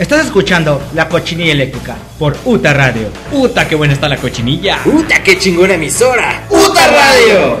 [0.00, 3.08] Estás escuchando La Cochinilla Eléctrica por UTA Radio.
[3.30, 4.78] ¡Puta, qué buena está la cochinilla!
[4.82, 6.46] ¡Puta, qué chingona emisora!
[6.48, 7.60] ¡Puta Radio!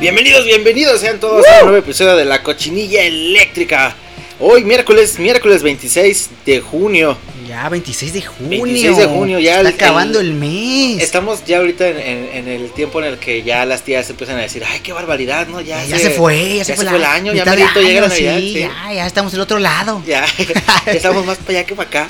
[0.00, 3.94] Bienvenidos, bienvenidos sean todos a un nuevo episodio de La Cochinilla Eléctrica.
[4.38, 7.18] Hoy miércoles, miércoles 26 de junio.
[7.50, 8.62] Ya, 26 de junio.
[8.62, 11.02] 26 de junio, ya Está el- acabando el- el, mes.
[11.02, 14.36] Estamos ya ahorita en, en- en el tiempo en el que ya las tías empiezan
[14.38, 15.60] a decir, ay, qué barbaridad, ¿no?
[15.60, 18.14] Ya, ya se fue, ya, se fue, la- el año, ya merito llega la año,
[18.14, 18.38] Navidad.
[18.38, 18.60] sí, sí.
[18.60, 20.00] Ya, ya estamos del otro lado.
[20.06, 20.24] Ya,
[20.86, 22.08] ya estamos más para allá que para acá.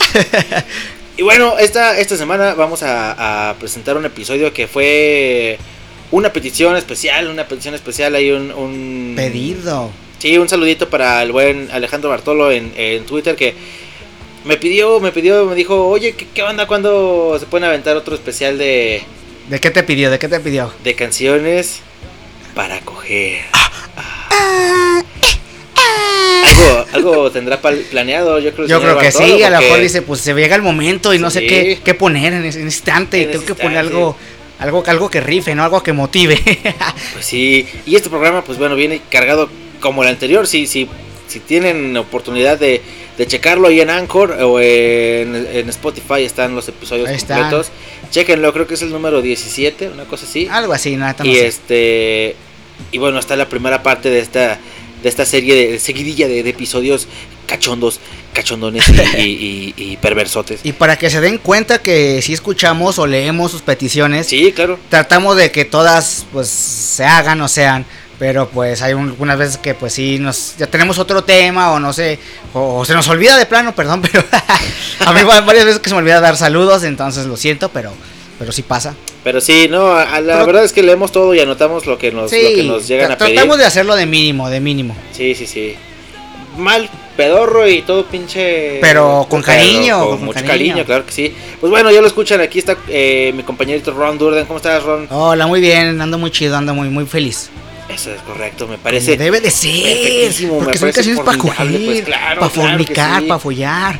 [1.17, 5.59] Y bueno, esta, esta semana vamos a, a presentar un episodio que fue
[6.11, 8.51] una petición especial, una petición especial, hay un...
[8.53, 9.91] un Pedido.
[10.19, 13.55] Sí, un saludito para el buen Alejandro Bartolo en, en Twitter que
[14.45, 18.15] me pidió, me pidió, me dijo, oye, ¿qué, qué onda cuando se pueden aventar otro
[18.15, 19.03] especial de,
[19.49, 20.11] ¿De qué te pidió?
[20.11, 20.73] ¿De qué te pidió?
[20.85, 21.81] de canciones
[22.55, 23.41] para coger?
[23.53, 25.03] Ah.
[26.47, 28.65] Algo, algo tendrá planeado, yo creo.
[28.65, 31.19] el Yo creo que sí, a lo mejor dice, pues se llega el momento y
[31.19, 33.19] no sé qué, qué poner en ese instante.
[33.19, 33.97] y En tengo ese que poner instante.
[33.97, 34.17] algo,
[34.59, 35.65] algo, algo que rife, ¿no?
[35.65, 36.39] Algo que motive.
[37.13, 39.49] Pues sí, y este programa, pues bueno, viene cargado
[39.81, 40.47] como el anterior.
[40.47, 40.89] Si, si,
[41.27, 42.81] si tienen oportunidad de,
[43.21, 47.69] de checarlo ahí en Anchor o en, en Spotify, están los episodios Ahí completos.
[48.11, 50.49] Chequenlo, creo que es el número 17, una cosa así.
[50.51, 52.35] algo así, nada, no y este
[52.93, 54.59] y bueno, está la primera parte de esta
[55.03, 57.09] de esta serie de, de seguidilla de, de episodios
[57.47, 58.01] cachondos,
[58.33, 60.61] cachondones y, y- y- y perversotes.
[60.65, 64.79] Y para que se den cuenta que si escuchamos o leemos sus peticiones, Sí, claro.
[64.89, 67.85] tratamos de que todas pues se hagan o sean
[68.21, 71.81] pero pues hay un- algunas veces que pues sí nos ya tenemos otro tema o
[71.81, 72.19] no sé
[72.55, 74.23] o, o se nos olvida de plano perdón pero
[75.07, 77.91] a mí va- varias veces que se me olvida dar saludos entonces lo siento pero
[78.39, 81.41] pero sí pasa Pero sí, no, a- la Pero- verdad es que leemos todo y
[81.41, 83.35] anotamos lo que nos, lo que nos llegan a pedir.
[83.35, 85.75] tratamos de hacerlo de mínimo de mínimo Sí, sí, sí.
[86.57, 88.79] Mal, pedorro y todo pinche.
[88.81, 90.51] Pero con cariño, Con, con mucho cariño.
[90.53, 90.85] cariño.
[90.85, 91.35] claro que sí.
[91.61, 92.41] Pues bueno, ya lo escuchan.
[92.41, 94.47] Aquí está eh, mi compañerito Ron Durden.
[94.47, 95.07] ¿Cómo estás, Ron?
[95.11, 97.49] hola muy bien ando muy chido ando muy muy feliz
[97.93, 99.17] Eso es correcto, me parece.
[99.17, 103.27] debe de ser porque son canciones para coger pues, claro, para claro fornicar sí.
[103.29, 103.99] para follar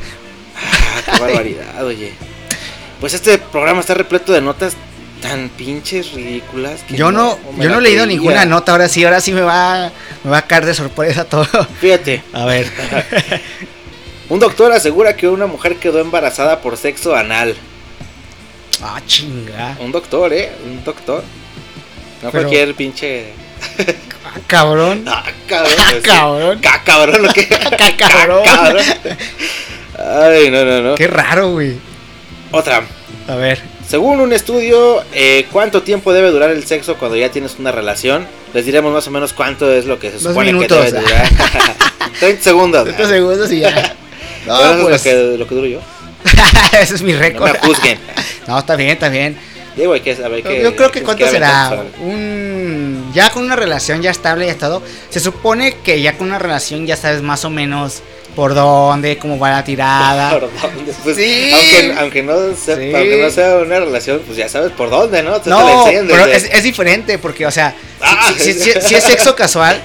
[0.57, 2.13] Ah, qué barbaridad, oye.
[3.01, 4.75] Pues este programa está repleto de notas
[5.23, 6.83] tan pinches ridículas.
[6.83, 9.91] que yo no, yo no he leído ninguna nota ahora sí ahora sí me va
[10.25, 11.47] me va a caer de sorpresa todo
[11.81, 12.67] Fíjate, a ver
[14.31, 17.55] un doctor asegura que una mujer quedó embarazada por sexo anal.
[18.83, 19.77] Ah, chinga.
[19.81, 20.51] Un doctor, ¿eh?
[20.65, 21.23] Un doctor.
[22.23, 23.33] No Pero- cualquier pinche.
[24.25, 25.05] Ah, cabrón.
[25.07, 25.75] Ah, cabrón.
[25.79, 26.59] Ah, cabrón.
[26.61, 27.77] Ca- cabrón, cabrón.
[27.79, 28.43] Ca- cabrón.
[29.99, 30.95] Ay, no, no, no.
[30.95, 31.77] Qué raro, güey.
[32.53, 32.83] Otra.
[33.29, 33.61] A ver.
[33.87, 38.27] Según un estudio, eh, ¿cuánto tiempo debe durar el sexo cuando ya tienes una relación?
[38.55, 40.79] Les diremos más o menos cuánto es lo que se Dos supone minutos.
[40.85, 41.29] que debe durar.
[42.21, 42.85] 30 segundos.
[42.85, 43.95] 30 segundos y ya.
[44.47, 44.97] No, es pues.
[44.97, 45.81] lo que, lo que duro yo.
[46.81, 47.53] Ese es mi No récord.
[47.53, 47.99] me juzguen.
[48.47, 49.37] No, está bien, está bien.
[49.81, 50.63] Digo, hay que saber que.
[50.63, 51.85] Yo creo que cuánto será.
[52.01, 53.11] Un.
[53.15, 54.83] Ya con una relación ya estable y todo.
[55.11, 58.03] Se supone que ya con una relación ya sabes más o menos
[58.37, 60.31] por dónde, cómo va la tirada.
[60.39, 60.93] ¿Por dónde?
[61.03, 61.51] Pues, Sí.
[61.53, 62.93] aunque, aunque, no sea, Sí.
[62.95, 65.39] aunque no sea una relación, pues ya sabes por dónde, ¿no?
[65.39, 68.33] Te- te la No, pero es, es diferente porque, o sea, si- Ah.
[68.39, 69.81] si, si- si- si es sexo casual,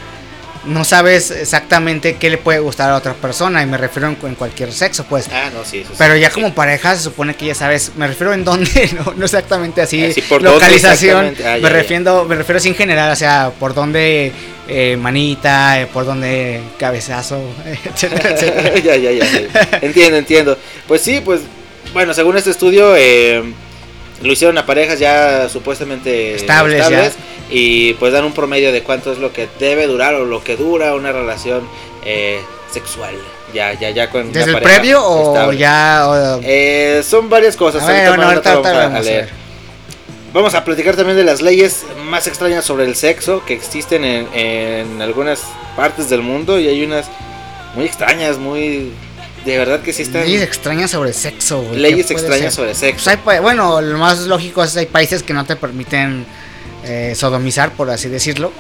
[0.68, 3.62] no sabes exactamente qué le puede gustar a otra persona.
[3.62, 5.28] Y me refiero en, en cualquier sexo, pues.
[5.32, 6.34] Ah, no, sí, eso sí, Pero ya sí.
[6.36, 10.04] como pareja se supone que ya sabes, me refiero en dónde, no, no exactamente así,
[10.04, 11.44] Así, ¿por localización, exactamente?
[11.48, 11.70] Ah, ya, me, ya.
[11.70, 14.32] refiero, me refiero así en general, o sea, por dónde
[14.68, 17.40] eh, manita, eh, por dónde cabezazo,
[17.86, 18.76] etcétera, etcétera.
[18.84, 19.80] ya, ya, ya, ya.
[19.82, 20.58] Entiendo, entiendo.
[20.88, 21.42] Pues sí, pues,
[21.94, 23.44] bueno, según este estudio, eh,
[24.22, 27.14] lo hicieron a parejas ya supuestamente Estables,
[27.50, 30.56] y pues dan un promedio de cuánto es lo que debe durar o lo que
[30.58, 31.68] dura una relación
[32.06, 32.40] eh,
[32.72, 33.14] sexual.
[33.54, 36.06] Ya, ya, ya con ¿Desde el previo o ya?
[36.08, 37.84] o- Eh, son varias cosas.
[37.84, 39.30] a ver, ahorita bueno, más ahorita, vamos vamos a leer.
[40.34, 44.28] Vamos a platicar también de las leyes más extrañas sobre el sexo que existen en,
[44.34, 45.42] en algunas
[45.78, 47.06] partes del mundo y hay unas
[47.76, 48.92] muy extrañas, muy...
[49.46, 50.24] De verdad que sí están...
[50.24, 51.80] Leyes extrañas sobre sexo, güey.
[51.80, 52.64] leyes ¿qué puede extrañas ser?
[52.64, 53.04] sobre sexo.
[53.04, 56.26] Pues hay pa- bueno, lo más lógico es que hay países que no te permiten
[56.84, 58.52] eh, sodomizar, por así decirlo.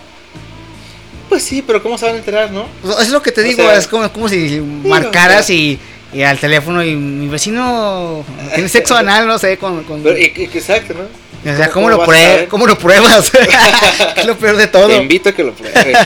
[1.30, 2.68] Pues sí, pero ¿cómo se van a enterar, no?
[3.02, 5.80] Es lo que te O digo, sea, es como, como si marcaras y,
[6.14, 8.24] y al teléfono y mi vecino
[8.54, 9.84] tiene sexo anal, no sé, con...
[10.04, 11.52] Pero, exacto, ¿no?
[11.52, 12.48] o sea, ¿cómo- ¿cómo, lo prue-?
[12.48, 13.32] ¿cómo lo pruebas?
[14.18, 14.88] es lo peor de todo.
[14.88, 15.98] Te invito a que lo pruebes.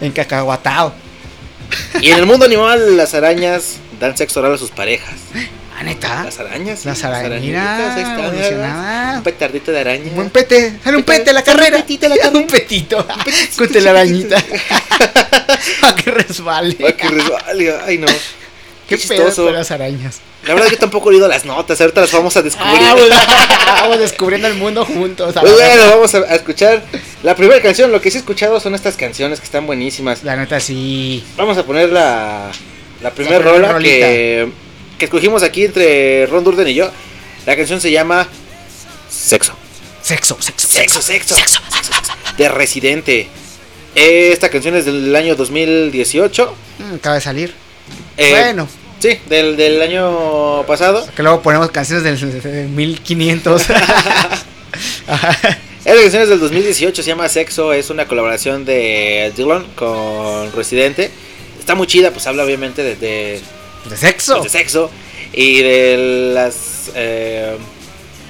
[0.00, 0.92] En cacahuatao.
[2.00, 5.14] y en el mundo animal, las arañas dan sexo oral a sus parejas.
[5.78, 6.24] Ah, neta.
[6.24, 6.80] Las arañas.
[6.80, 9.16] sí, Las arañitas, ahí están.
[9.18, 10.02] Un petardito de araña.
[10.10, 11.76] Un buen pete, sale un pete a la Sale un carrera.
[11.78, 13.06] petito a la un petito
[13.56, 14.36] con telarañita.
[15.80, 16.74] Para que resbale.
[16.74, 17.74] Para que resbale.
[17.86, 18.06] Ay, no.
[18.88, 20.20] Qué, Qué pedo con las arañas.
[20.46, 21.80] La verdad, yo tampoco he oído las notas.
[21.80, 22.78] Ahorita las vamos a descubrir.
[22.82, 23.10] Ah, pues,
[23.82, 25.36] vamos descubriendo el mundo juntos.
[25.36, 26.82] a Pues bueno, vamos a, a escuchar
[27.22, 27.92] la primera canción.
[27.92, 30.24] Lo que sí he escuchado son estas canciones que están buenísimas.
[30.24, 31.24] La neta sí.
[31.36, 32.50] Vamos a poner la,
[33.02, 34.06] la primera rola rolita.
[34.06, 34.48] que,
[34.98, 36.90] que escogimos aquí entre Ron Durden y yo.
[37.46, 38.28] La canción se llama
[39.10, 39.52] Sexo.
[40.02, 41.34] Sexo, sexo, Sexo, sexo.
[42.36, 43.28] De Residente.
[43.94, 46.54] Esta canción es del año 2018.
[46.78, 47.54] Mm, acaba de salir.
[48.16, 48.68] Eh, bueno,
[49.00, 51.04] Sí, del, del año pasado.
[51.16, 53.62] que luego ponemos canciones del, del 1500.
[55.08, 55.38] Ajá.
[55.84, 57.72] Esta canción es del 2018, se llama Sexo.
[57.72, 61.10] Es una colaboración de Dylan con Residente.
[61.62, 63.40] Está muy chida, pues habla obviamente de, de,
[63.88, 64.38] de sexo.
[64.40, 64.90] pues, de sexo
[65.32, 66.90] y de las.
[66.96, 67.56] eh,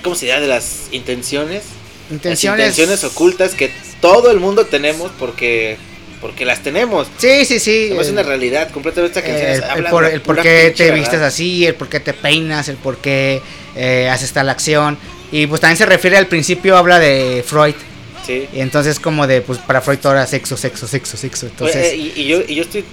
[0.03, 0.43] ¿Cómo se llama?
[0.43, 1.63] De las intenciones.
[2.11, 2.59] Intenciones.
[2.59, 5.79] Las intenciones ocultas que todo el mundo tenemos porque.
[6.21, 7.09] Porque las tenemos.
[7.17, 7.91] Sí, sí, sí.
[7.99, 8.71] Es eh, una realidad.
[8.71, 10.99] Completamente esta canción el, por, el por qué pinche te verdad.
[11.01, 13.41] vistes así, el por qué te peinas, el por qué
[13.75, 14.99] eh, haces tal acción.
[15.33, 17.75] Y pues también se refiere al principio, habla de Freud.
[18.27, 18.47] Sí.
[18.53, 21.47] Y entonces como de, pues para Freud todo era sexo, sexo, sexo, sexo.
[21.47, 22.85] Entonces, Eh, y, y yo, y yo estoy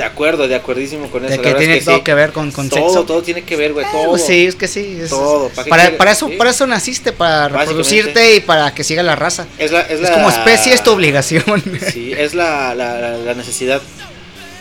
[0.00, 1.32] de acuerdo, de acuerdísimo con eso.
[1.36, 2.02] de que es tiene que todo sí.
[2.02, 3.04] que ver con, con todo, sexo.
[3.04, 3.84] todo tiene que ver, güey.
[3.84, 4.08] Eh, Todo.
[4.10, 4.98] pues sí, es que sí.
[5.02, 6.36] es- Todo, ¿para para, eso, Sí.
[6.36, 9.46] para eso naciste, para reproducirte y para que siga la raza.
[9.58, 11.44] Es, la, es, Es la- como especie, es tu obligación.
[11.92, 13.82] Sí, es la, la, necesidad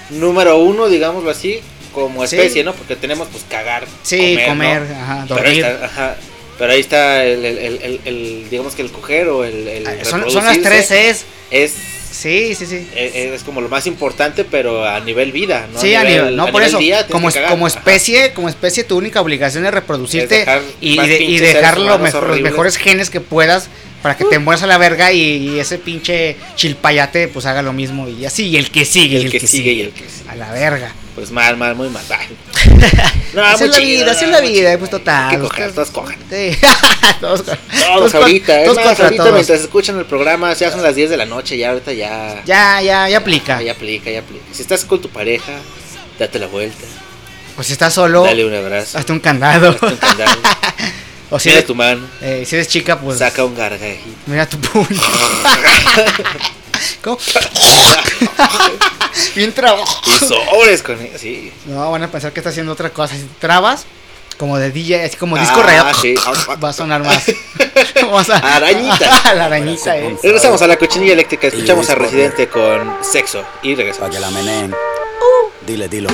[0.09, 1.61] número uno, digámoslo así,
[1.93, 2.35] como Sí.
[2.35, 2.73] especie, ¿no?
[2.73, 4.95] Porque tenemos, pues, cagar, Sí, comer, comer, ¿no?
[5.01, 5.65] ajá, Pero ahí dormir.
[5.65, 6.15] está, ajá,
[6.57, 10.29] pero ahí está el, el, el, el- digamos que el coger o el, Ah, son,
[10.29, 11.25] son las tres Cs.
[11.51, 11.75] Es,
[12.11, 12.87] Sí, sí, sí.
[12.95, 15.79] es, es como lo más importante, pero a nivel vida, ¿no?
[15.79, 17.79] sí, a nivel, no, a por nivel eso, día como, ajá.
[17.79, 22.27] especie, como especie, tu única obligación es reproducirte Es dejar y, de- y dejar mejor-
[22.29, 23.69] los mejores genes que puedas
[24.01, 27.73] para que te mueras a la verga y, y ese pinche chilpayate pues haga lo
[27.73, 29.81] mismo y así, y el que sigue, El y el que que, sigue sigue, y
[29.81, 30.29] el que sigue.
[30.29, 30.93] a la verga.
[31.15, 32.03] Pues mal, mal, muy mal.
[33.33, 35.29] No, así es la vida, así es la vida, pues total.
[35.29, 36.17] Que coger, todos cojan.
[36.31, 36.51] Sí.
[37.21, 39.33] todos, Todos ahorita, todos más, ahorita todos.
[39.35, 42.81] mientras escuchan el programa, ya son las 10 de la noche, ya ahorita ya, Ya,
[42.81, 43.61] ya, ya aplica.
[43.61, 44.43] ya aplica, ya aplica.
[44.51, 45.51] Si estás con tu pareja,
[46.17, 46.85] date la vuelta,
[47.55, 49.69] Pues si estás solo, dale un abrazo, hazte un candado.
[49.71, 50.31] hazte un candado,
[51.29, 54.17] o si mira eres, tu mano, eh, si eres chica, pues saca un gargajito.
[54.25, 54.87] mira tu puño.
[57.03, 57.17] ¿Cómo?
[59.35, 60.01] Bien trabajo.
[60.07, 61.51] Y sobres con él, sí.
[61.65, 63.15] No, van a pensar que está haciendo otra cosa.
[63.15, 63.85] Si trabas,
[64.37, 66.15] como de DJ, así como disco Ah, rayado, sí.
[66.63, 67.23] va a sonar más.
[68.01, 69.33] Vamos a- Arañita.
[69.35, 70.15] la arañita, eh.
[70.23, 74.09] Regresamos a la cochinilla eléctrica, escuchamos a Residente con Sexo y regresamos.
[74.09, 74.73] que la meneen.
[75.65, 76.09] Dile, dilo.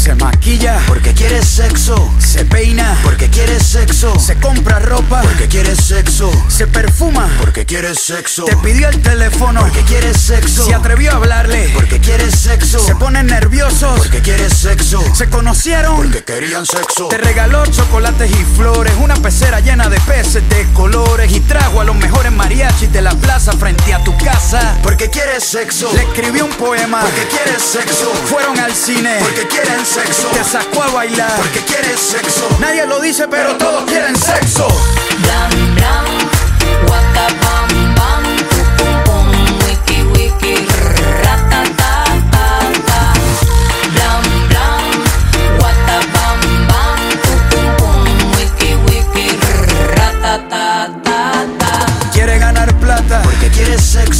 [0.00, 2.10] Se maquilla porque quiere sexo.
[2.18, 4.18] Se peina porque quiere sexo.
[4.18, 6.32] Se compra ropa porque quiere sexo.
[6.48, 8.46] Se perfuma porque quiere sexo.
[8.46, 10.64] Te pidió el teléfono porque quiere sexo.
[10.64, 12.78] Se atrevió a hablarle porque quiere sexo.
[12.78, 15.04] Se ponen nerviosos porque quiere sexo.
[15.14, 17.08] Se conocieron porque querían sexo.
[17.08, 18.94] Te regaló chocolates y flores.
[19.02, 21.30] Una pecera llena de peces de colores.
[21.30, 24.78] Y trajo a los mejores mariachis de la plaza frente a tu casa.
[24.82, 25.92] Porque quiere sexo.
[25.92, 28.10] Le escribió un poema porque quiere sexo.
[28.24, 30.28] Fueron al cine porque quieren sexo.
[30.28, 32.48] Te sacó a bailar porque quiere sexo.
[32.60, 34.68] Nadie lo dice, pero todos quieren sexo.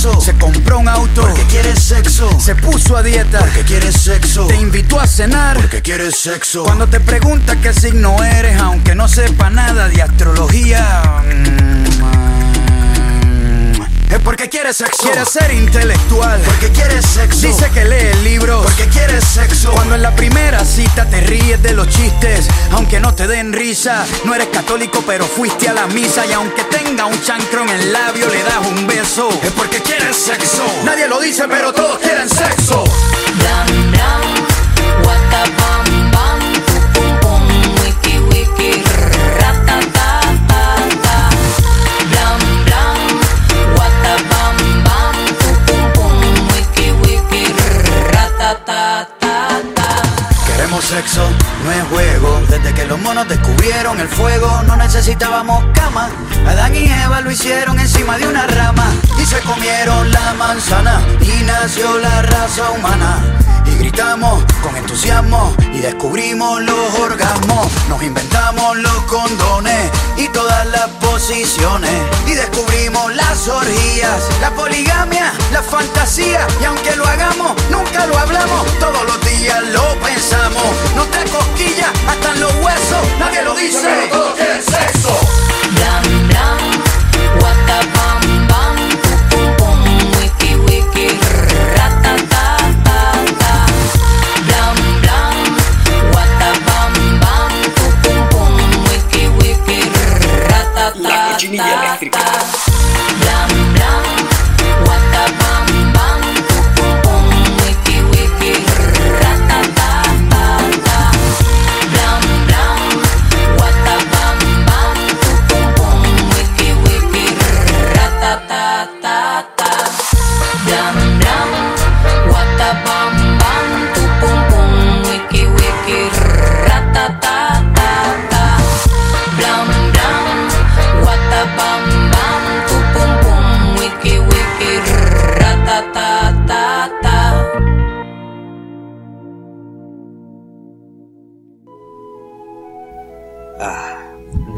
[0.00, 0.20] Sexo.
[0.20, 2.28] Se compró un auto porque quiere sexo.
[2.40, 4.46] Se puso a dieta porque quiere sexo.
[4.46, 6.62] Te invitó a cenar porque quiere sexo.
[6.64, 11.22] Cuando te pregunta qué signo eres, aunque no sepa nada de astrología.
[11.22, 12.39] mm,
[14.10, 15.02] Es porque quiere sexo.
[15.02, 16.40] Quiere ser intelectual.
[16.40, 17.46] Porque quiere sexo.
[17.46, 18.64] Dice que lee libros.
[18.64, 19.70] Porque quiere sexo.
[19.72, 24.04] Cuando en la primera cita te ríes de los chistes, aunque no te den risa.
[24.24, 26.26] No eres católico, pero fuiste a la misa.
[26.26, 29.28] Y aunque tenga un chancro en el labio, le das un beso.
[29.42, 30.64] Es porque quiere sexo.
[30.84, 32.84] Nadie lo dice, pero todos quieren sexo.
[50.80, 51.28] Sexo,
[51.64, 52.42] no es juego.
[52.48, 56.08] Desde que los monos descubrieron el fuego, no necesitábamos cama.
[56.46, 61.44] Adán y Eva lo hicieron encima de una rama y se comieron la manzana y
[61.44, 63.39] nació la raza humana.
[63.80, 67.66] Gritamos con entusiasmo y descubrimos los orgasmos.
[67.88, 71.90] Nos inventamos los condones y todas las posiciones.
[72.26, 76.46] Y descubrimos las orgías, la poligamia, la fantasía.
[76.60, 77.56] Y aunque lo hagamos
[77.92, 80.62] ya lo hablamos, todos los días lo pensamos.
[80.94, 83.80] No te cosquillas hasta en los huesos, nadie lo dice.
[83.82, 85.69] Pero todos sexo.
[101.56, 101.98] La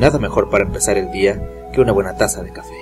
[0.03, 1.41] nada mejor para empezar el día
[1.73, 2.75] que una buena taza de café.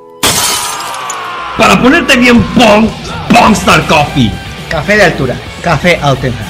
[1.59, 2.89] Para ponerte bien Pong,
[3.29, 4.33] Pongstar Coffee.
[4.71, 6.50] Café de altura, café auténtico.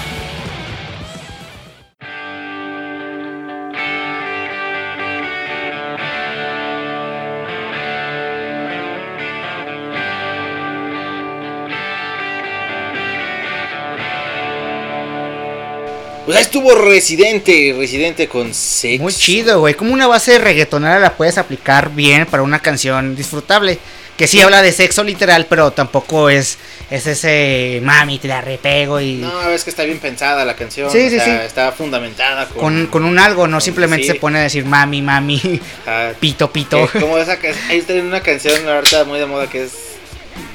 [16.31, 19.03] Pues ahí estuvo Residente, Residente con sexo.
[19.03, 19.75] Muy chido, güey.
[19.75, 23.81] Como una base reggaetonera la puedes aplicar bien para una canción disfrutable.
[24.17, 26.59] Que sí habla de sexo literal, pero tampoco es,
[26.89, 29.15] es ese mami, te la repego y.
[29.15, 30.89] No, es que está bien pensada la canción.
[30.93, 31.17] Sí, sí.
[31.17, 32.61] Está fundamentada con...
[32.61, 34.13] Con, con un algo, no simplemente sí.
[34.13, 36.89] se pone a decir mami, mami, ah, pito, pito.
[37.01, 39.73] como esa que ahí está en una canción ahorita muy de moda que es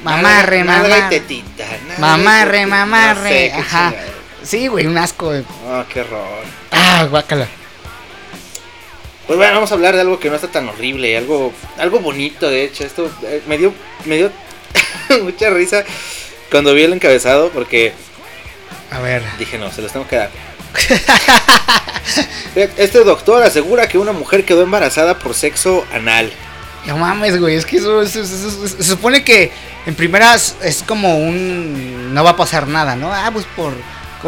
[0.02, 1.32] Mamarre, mamarre.
[1.98, 3.20] Mamarre, mamarre.
[3.20, 3.90] No sé, qué Ajá.
[3.90, 4.15] chingada.
[4.46, 5.26] Sí, güey, un asco.
[5.26, 5.44] güey.
[5.68, 6.44] Ah, qué horror.
[6.70, 7.46] Ah, guácala.
[9.26, 12.48] Pues bueno, vamos a hablar de algo que no está tan horrible, algo, algo bonito
[12.48, 12.84] de hecho.
[12.84, 13.74] Esto eh, me dio,
[14.04, 14.30] me dio
[15.24, 15.82] mucha risa
[16.50, 17.92] cuando vi el encabezado porque
[18.92, 19.24] A ver.
[19.38, 20.30] dije no, se los tengo que dar.
[22.54, 26.32] Este doctor asegura que una mujer quedó embarazada por sexo anal.
[26.86, 29.50] No mames, güey, es que eso, eso- eso- eso- se supone que
[29.86, 32.14] en primeras es como un...
[32.14, 33.12] No va a pasar nada, ¿no?
[33.12, 33.74] Ah, pues por...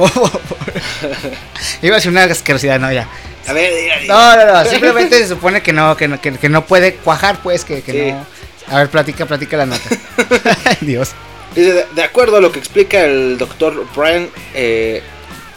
[1.83, 3.09] Iba a ser una asquerosidad, no, ya.
[3.47, 4.15] A ver, diga, diga.
[4.15, 7.41] No, no, no, simplemente se supone que no, que no, que, que no puede cuajar,
[7.43, 8.13] pues, que, que Sí.
[8.13, 8.27] no...
[8.71, 9.89] A ver, platica, platica la nota.
[10.83, 11.13] Dios.
[11.55, 15.03] Dice, de, de acuerdo a lo que explica el doctor Brian eh,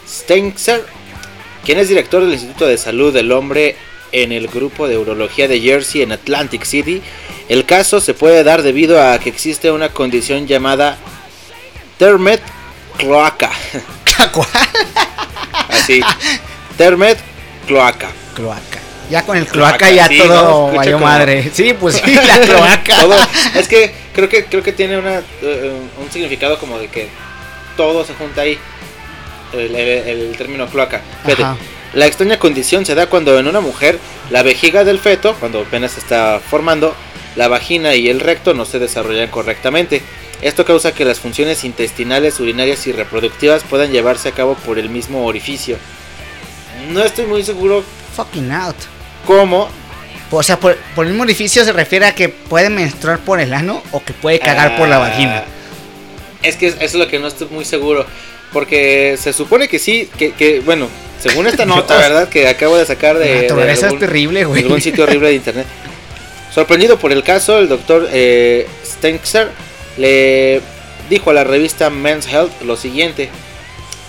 [0.08, 0.82] Steinzer,
[1.64, 3.76] quien es director del Instituto de Salud del Hombre
[4.12, 7.02] en el grupo de urología de Jersey en Atlantic City,
[7.50, 10.96] el caso se puede dar debido a que existe una condición llamada
[11.98, 12.40] Termet
[12.96, 13.50] cloaca.
[14.32, 14.48] ¿Cuál?
[15.68, 16.00] Así,
[16.76, 17.18] Termet
[17.66, 18.08] cloaca.
[18.34, 18.78] Cloaca.
[19.10, 20.24] Ya con el cloaca, Cloaca, ya sí, ¿no?
[20.26, 21.50] todo valió como- madre.
[21.52, 23.00] Sí, pues sí, la cloaca.
[23.00, 23.16] Todo-
[23.56, 27.08] es que creo que creo que tiene una, eh, un significado como de que
[27.76, 28.58] todo se junta ahí.
[29.52, 31.02] El, el- el término cloaca.
[31.26, 31.44] Fíjate,
[31.92, 33.98] la extraña condición se da cuando en una mujer
[34.30, 36.94] la vejiga del feto, cuando apenas se está formando,
[37.36, 40.00] la vagina y el recto no se desarrollan correctamente.
[40.42, 44.88] Esto causa que las funciones intestinales, urinarias y reproductivas puedan llevarse a cabo por el
[44.90, 45.76] mismo orificio.
[46.90, 47.84] No estoy muy seguro
[48.16, 48.76] Fucking out.
[49.26, 49.68] cómo.
[50.32, 53.52] O sea, por, por el mismo orificio se refiere a que puede menstruar por el
[53.54, 55.44] ano o que puede cagar por la Ah, vagina.
[56.42, 58.04] Es que eso es lo que no estoy muy seguro.
[58.52, 60.88] Porque se supone que sí, que, que, bueno,
[61.20, 61.96] según esta nota.
[61.98, 62.28] ¿verdad?
[62.28, 64.62] Que acabo de sacar de, La de algún- es terrible, de güey.
[64.62, 65.66] algún sitio horrible de internet.
[66.52, 69.50] Sorprendido por el caso, el doctor eh, Stenxer
[69.96, 70.60] le
[71.10, 73.30] dijo a la revista Men's Health lo siguiente.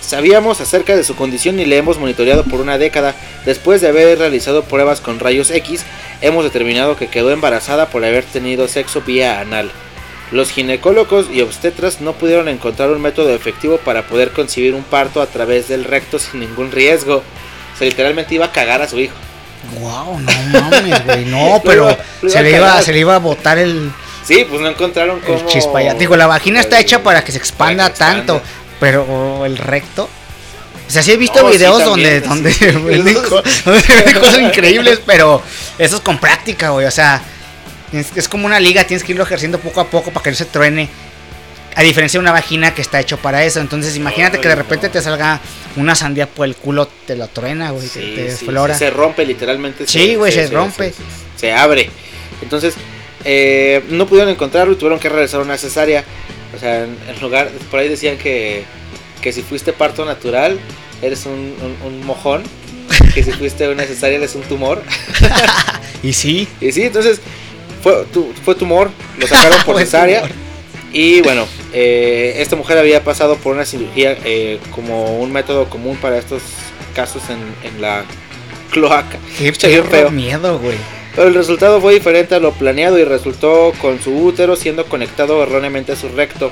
[0.00, 3.14] Sabíamos acerca de su condición y le hemos monitoreado por una década.
[3.46, 5.84] Después de haber realizado pruebas con rayos X,
[6.20, 9.70] hemos determinado que quedó embarazada por haber tenido sexo vía anal.
[10.30, 15.22] Los ginecólogos y obstetras no pudieron encontrar un método efectivo para poder concebir un parto
[15.22, 17.22] a través del recto sin ningún riesgo.
[17.74, 19.14] O sea, literalmente iba a cagar a su hijo.
[19.80, 21.24] Wow, no mames, güey.
[21.26, 23.90] No, pero se le, iba, se le iba a botar el,
[24.26, 25.38] Sí, pues no encontraron cómo...
[25.38, 25.94] el chispaya.
[25.94, 28.40] Digo, la vagina está hecha para que se expanda que tanto,
[28.80, 30.08] pero el recto.
[30.86, 32.66] O sea, sí he visto No, sí, videos también, donde, sí.
[32.66, 33.14] donde,
[33.64, 35.42] donde venden cosas increíbles, pero
[35.78, 36.86] eso es con práctica, güey.
[36.86, 37.22] O sea,
[37.92, 40.36] es, es como una liga, tienes que irlo ejerciendo poco a poco para que no
[40.36, 40.88] se truene.
[41.76, 43.58] A diferencia de una vagina que está hecho para eso.
[43.58, 44.92] Entonces, imagínate que de repente no.
[44.92, 45.40] te salga
[45.74, 48.46] una sandía por el culo, te la truena, güey, te, te sí,
[48.78, 49.84] se rompe literalmente.
[49.86, 50.92] Sí, güey, se rompe.
[50.92, 51.90] Se, se abre.
[52.42, 52.74] Entonces,
[53.24, 56.04] eh, no pudieron encontrarlo y tuvieron que realizar una cesárea.
[56.54, 58.64] O sea, en, en lugar, por ahí decían que,
[59.20, 60.58] que si fuiste parto natural,
[61.02, 62.42] eres un, un- un mojón.
[63.14, 64.82] Que si fuiste una cesárea, eres un tumor.
[66.02, 66.46] Y sí.
[66.60, 67.18] Y sí, entonces
[67.82, 70.22] fue, tu- fue tumor, lo sacaron por cesárea.
[70.92, 75.96] Y bueno, eh, esta mujer había pasado por una cirugía eh, como un método común
[75.96, 76.42] para estos
[76.94, 77.38] casos en,
[77.68, 78.04] en la
[78.70, 79.16] cloaca.
[79.68, 80.76] Qué miedo, güey.
[81.14, 85.42] Pero el resultado fue diferente a lo planeado y resultó con su útero siendo conectado
[85.42, 86.50] erróneamente a su recto.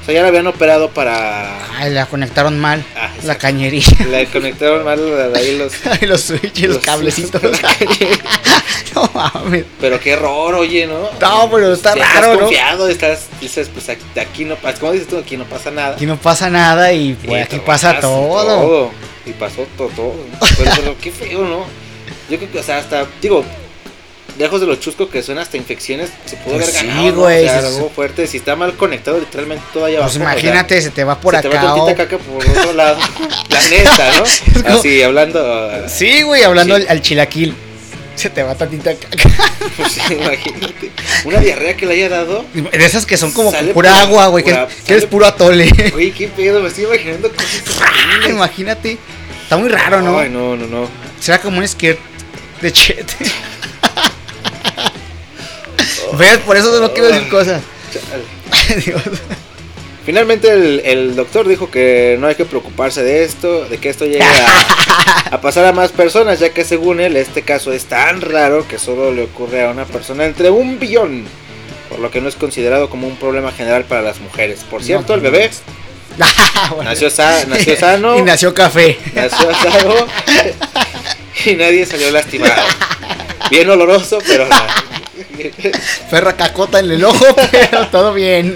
[0.00, 1.64] O sea, ya la habían operado para...
[1.76, 2.84] Ay, la conectaron mal.
[2.96, 3.84] Ah, la cañería.
[4.10, 4.98] Le conectaron mal
[5.36, 5.72] ahí los...
[6.02, 7.40] y los switches los, Los- cablecitos.
[7.42, 7.50] la
[8.96, 9.64] no mames.
[9.80, 11.08] Pero qué error, oye, ¿no?
[11.20, 12.40] No, pero está Ya raro, estás ¿no?
[12.40, 15.94] confiado, estás, dices, pues aquí, aquí no pasa, como dices tú, aquí no pasa nada.
[15.94, 18.90] Aquí no pasa nada y pues aquí pasa vas, todo.
[19.24, 20.14] Y pasó todo, todo.
[20.58, 21.64] Pero, pero qué feo, ¿no?
[22.28, 23.44] Yo creo que, o sea, hasta, digo,
[24.38, 27.08] lejos de lo chusco que suena, hasta infecciones se pudo Pues haber sí, ganado.
[27.08, 27.14] ¿no?
[27.22, 28.26] güey, O sea, sí, algo fuerte.
[28.26, 30.30] Si está mal conectado, literalmente todo allá Pues abajo.
[30.30, 31.74] o sea, imagínate, se te va por se te va acá.
[31.74, 32.98] o- tantita caca por otro lado.
[33.50, 34.62] La neta, ¿no?
[34.62, 35.42] como- Así, hablando.
[35.42, 36.84] uh, Sí, güey, hablando Sí.
[36.88, 37.54] Al, chilaquil.
[38.14, 39.28] Se te va tantita caca.
[39.76, 40.90] Pues, imagínate.
[41.24, 42.44] Una diarrea que le haya dado.
[42.52, 44.44] De esas que son como pura pura- agua, güey.
[44.44, 45.70] Que, pura- que eres sale- puro atole.
[45.94, 48.30] Oye, qué pedo, me estoy imaginando cosas horribles.
[48.30, 48.98] Imagínate.
[49.44, 50.18] Está muy raro, ¿no?
[50.18, 50.88] Ay, no, no, no.
[51.20, 51.98] Será como un skirt
[52.60, 53.14] de chete.
[56.18, 56.38] ¿Ves?
[56.38, 57.62] Por eso no quiero decir cosas.
[58.84, 59.02] Dios.
[60.04, 64.04] Finalmente el, el doctor dijo que no hay que preocuparse de esto, de que esto
[64.04, 68.20] llegue a, a pasar a más personas, ya que según él este caso es tan
[68.20, 71.24] raro que solo le ocurre a una persona entre un billón,
[71.88, 74.64] por lo que no es considerado como un problema general para las mujeres.
[74.68, 75.50] Por cierto, el bebé
[76.74, 76.90] Bueno.
[76.90, 78.98] nació, sa- nació sano, Y nació café.
[79.14, 79.94] nació sano
[81.46, 82.60] y nadie salió lastimado.
[83.50, 84.56] Bien oloroso, pero no.
[86.10, 88.54] Perra cacota en el ojo, pero todo bien.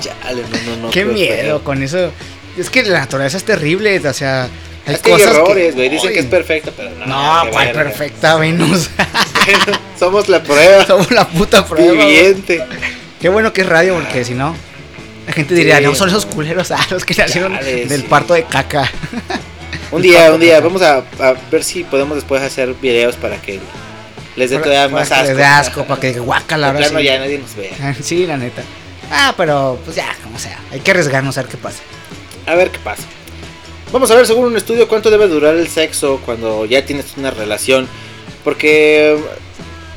[0.00, 0.90] Chale, no, no, no.
[0.90, 1.64] Qué miedo feo.
[1.64, 2.12] con eso.
[2.58, 4.48] Es que la naturaleza es terrible, o sea,
[4.86, 5.88] hay Es que hay cosas errores, güey.
[5.88, 7.06] Dicen Ay, que es perfecta, pero no.
[7.44, 8.90] No, cuál perfecta Venus.
[9.98, 11.92] Somos la prueba Somos la puta prueba.
[11.92, 12.64] viviente.
[13.20, 14.54] Qué bueno que es radio, porque si no,
[15.26, 15.84] la gente diría, Sí.
[15.84, 18.06] no, son esos culeros, ah, los que nacieron Chale, del sí.
[18.08, 18.90] parto de caca.
[19.92, 23.58] Un día, un día, vamos a, a ver si podemos después hacer videos para que
[24.40, 25.24] les dé todavía más asco.
[25.26, 27.04] les dé asco, para que guácala ahora plano sí.
[27.04, 27.94] ya nadie nos vea.
[28.02, 28.62] Sí, la neta.
[29.12, 30.58] Ah, pero pues ya, como sea.
[30.72, 31.78] Hay que arriesgarnos a ver qué pasa.
[32.46, 33.02] A ver qué pasa.
[33.92, 37.30] Vamos a ver según un estudio cuánto debe durar el sexo cuando ya tienes una
[37.30, 37.88] relación.
[38.44, 39.18] Porque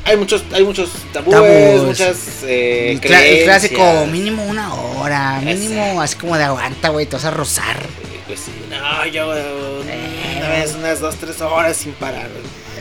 [0.04, 1.82] hay muchos, hay muchos tabúes, Tabúes.
[1.82, 6.00] muchas eh, el, cla- el clásico, mínimo una hora, mínimo Exacto.
[6.02, 7.76] así como de aguanta, güey, te vas a rozar.
[8.26, 10.34] Pues sí, no, yo Eh.
[10.38, 12.28] una vez unas dos, tres horas sin parar.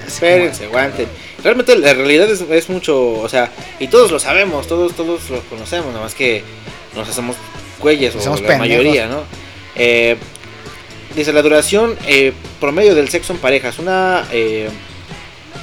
[0.07, 1.07] Espérense, aguanten.
[1.43, 5.41] Realmente la realidad es, es mucho, o sea, y todos lo sabemos, todos, todos lo
[5.41, 6.43] conocemos, nada más que
[6.95, 7.35] nos hacemos
[7.79, 8.69] güeyes o Somos la pendejos.
[8.69, 9.23] mayoría, ¿no?
[9.75, 10.15] Eh,
[11.15, 13.79] dice la duración eh, promedio del sexo en parejas.
[13.79, 14.69] Una eh,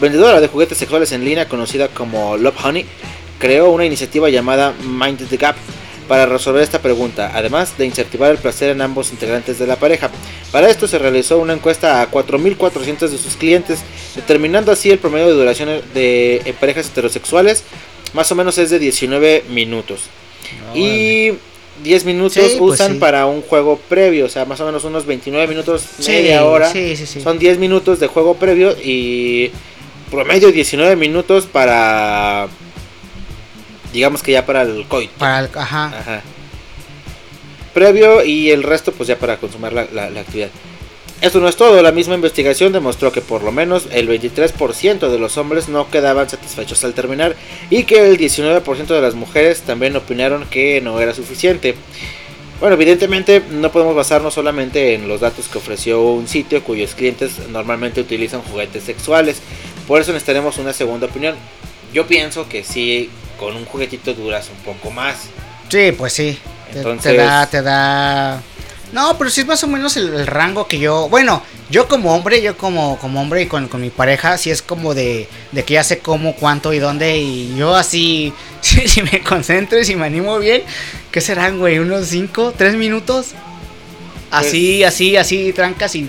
[0.01, 2.87] vendedora de juguetes sexuales en línea conocida como Love Honey
[3.39, 5.57] creó una iniciativa llamada Mind the Gap
[6.09, 10.11] para resolver esta pregunta, además de incentivar el placer en ambos integrantes de la pareja.
[10.53, 13.81] Para esto se realizó una encuesta a 4.400 de sus clientes,
[14.17, 17.63] determinando así el promedio de duración de en parejas heterosexuales,
[18.15, 20.03] más o menos es de 19 minutos.
[20.75, 21.33] Y
[21.85, 22.99] 10 minutos Sí, pues usan sí.
[22.99, 26.71] para un juego previo, o sea, más o menos unos 29 minutos, Sí, media hora.
[26.71, 27.21] Sí, sí, sí.
[27.21, 29.51] Son 10 minutos de juego previo y
[30.11, 32.49] promedio 19 minutos para
[33.93, 35.13] digamos que ya para el coito.
[35.19, 35.87] Para el, ajá.
[35.87, 36.23] Ajá.
[37.75, 40.51] Previo y el resto pues ya para consumar la, la- la actividad.
[41.21, 45.19] Esto no es todo, la misma investigación demostró que por lo menos el 23% de
[45.19, 47.37] los hombres no quedaban satisfechos al terminar
[47.69, 51.75] y que el 19% de las mujeres también opinaron que no era suficiente.
[52.59, 57.33] Bueno, evidentemente no podemos basarnos solamente en los datos que ofreció un sitio cuyos clientes
[57.51, 59.41] normalmente utilizan juguetes sexuales.
[59.87, 61.37] Por eso necesitaremos una segunda opinión.
[61.93, 65.29] Yo pienso que sí, con un juguetito duras un poco más.
[65.69, 66.39] Sí, pues sí.
[66.73, 68.43] Te- Entonces- Te, da, te da.
[68.93, 71.09] No, pero sí es más o menos el, el rango que yo.
[71.09, 74.63] Bueno, yo como hombre, yo como, como hombre y con, con mi pareja, sí es
[74.63, 77.17] como de, de que ya sé cómo, cuánto y dónde.
[77.19, 80.63] Y yo así, si, si me concentro y si me animo bien,
[81.13, 81.79] ¿qué serán, güey?
[81.79, 83.29] ¿Unos 5, 3 minutos?
[84.31, 86.09] Así, así, así, trancas y.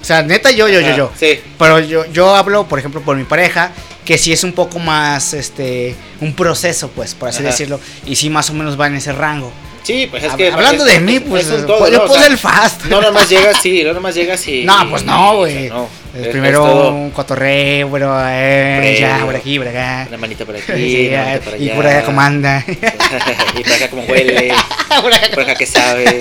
[0.00, 1.10] O sea, neta, yo, yo, yo, yo.
[1.18, 3.72] Sí, Pero yo, yo hablo, por ejemplo, por mi pareja,
[4.04, 7.48] que sí es un poco más, este, un proceso, pues, por así Ajá.
[7.50, 7.80] decirlo.
[8.06, 9.52] Y sí más o menos va en ese rango.
[9.88, 10.50] Sí, pues es que.
[10.52, 12.04] Hablando es- de mí, es- pues, es un todo, yo ¿no?
[12.04, 12.84] O puse sea, el fast.
[12.84, 14.64] No, nada más llegas, sí, no, nada más llegas y.
[14.64, 15.68] No, pues no, güey.
[15.68, 15.88] no.
[16.30, 16.90] Primero todo.
[16.92, 20.04] un cotorreo, pero eh, ya, por aquí, por acá.
[20.08, 21.64] Una manita por aquí, Sí, una manita por allá.
[21.64, 22.64] y por allá como anda.
[22.68, 24.52] y por acá como huele,
[25.34, 26.18] por acá que sabe.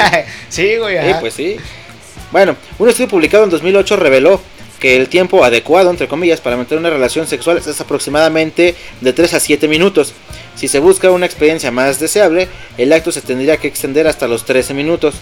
[0.49, 0.97] sí, güey.
[0.99, 1.57] Sí, pues sí.
[2.31, 4.41] Bueno, un estudio publicado en 2008 reveló
[4.79, 9.33] que el tiempo adecuado, entre comillas, para mantener una relación sexual es aproximadamente de 3
[9.33, 10.13] a 7 minutos.
[10.55, 14.45] Si se busca una experiencia más deseable, el acto se tendría que extender hasta los
[14.45, 15.15] 13 minutos.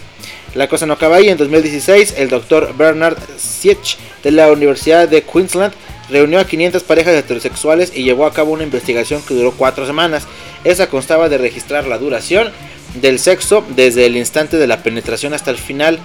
[0.54, 1.28] La cosa no acaba ahí.
[1.28, 5.74] En 2016, el doctor Bernard Siech de la Universidad de Queensland
[6.08, 10.26] reunió a 500 parejas heterosexuales y llevó a cabo una investigación que duró 4 semanas.
[10.64, 12.50] Esa constaba de registrar la duración
[12.94, 15.98] del sexo desde el instante de la penetración hasta el final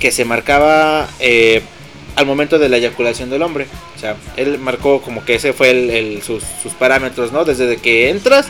[0.00, 1.62] que se marcaba eh,
[2.16, 3.66] al momento de la eyaculación del hombre.
[3.96, 7.44] O sea, él marcó como que ese fue el, el- sus, sus parámetros, ¿no?
[7.44, 8.46] Desde que entras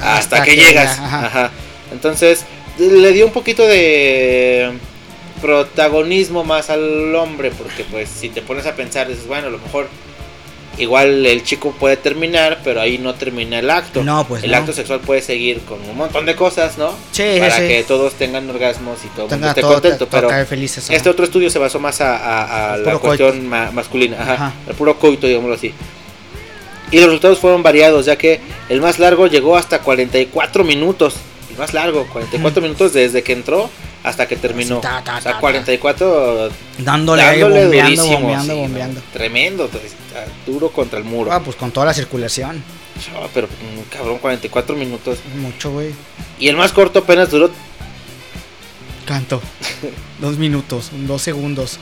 [0.00, 0.96] hasta, Hasta que, que llegas.
[0.96, 1.26] llega, ajá.
[1.26, 1.50] Ajá.
[1.92, 2.44] Entonces,
[2.78, 4.72] le dio un poquito de
[5.40, 9.58] protagonismo más al hombre, porque pues si te pones a pensar, dices, bueno, a lo
[9.58, 9.88] mejor
[10.78, 14.02] igual el chico puede terminar, pero ahí no termina el acto.
[14.04, 14.56] No, pues el no.
[14.58, 16.92] acto sexual puede seguir con un montón de cosas, ¿no?
[17.12, 17.68] Sí, Para sí.
[17.68, 20.88] que todos tengan orgasmos y todo el mundo esté todo, contento, pero felices.
[20.90, 24.32] este otro estudio se basó más a, a- a Al la cuestión ma- masculina, ajá,
[24.34, 24.52] Ajá.
[24.68, 25.72] al puro coito, digámoslo así.
[26.90, 31.14] Y los resultados fueron variados, ya que el más largo llegó hasta 44 minutos.
[31.50, 33.70] El más largo, 44 minutos desde que entró
[34.04, 34.74] hasta que terminó.
[34.76, 39.00] Así, ta, ta, o sea, ta, 44 Dándole, ahí, dándole bombeando, durísimo, bombeando, sí, bombeando.
[39.00, 39.06] ¿no?
[39.12, 39.70] Tremendo,
[40.46, 41.32] duro contra el muro.
[41.32, 42.62] Ah, pues con toda la circulación.
[43.16, 45.18] Ah, pero mm, cabrón, 44 minutos.
[45.36, 45.92] Mucho, güey.
[46.38, 47.50] Y el más corto apenas duró
[49.06, 49.40] Canto.
[50.20, 51.78] dos minutos, dos segundos.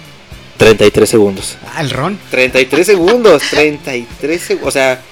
[0.58, 1.58] 33 segundos.
[1.74, 2.18] Ah, el ron.
[2.30, 5.02] 33 segundos, 33 segundos, o sea...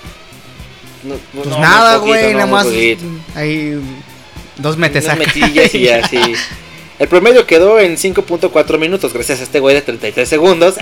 [1.03, 2.67] no- Pues no, nada, güey, nada más.
[3.35, 3.81] Ahí.
[4.57, 6.19] Dos Unas metes metillas y ya, sí.
[7.01, 10.75] El promedio quedó en 5.4 minutos gracias a este güey de 33 segundos.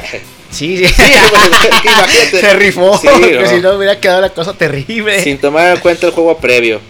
[0.50, 0.84] Sí, sí.
[0.92, 1.02] Sí,
[1.84, 2.40] imagínate.
[2.40, 2.98] Se rifó.
[2.98, 3.48] Sí, porque no.
[3.48, 5.22] si no hubiera quedado la cosa terrible.
[5.22, 6.80] Sin tomar en cuenta el juego previo.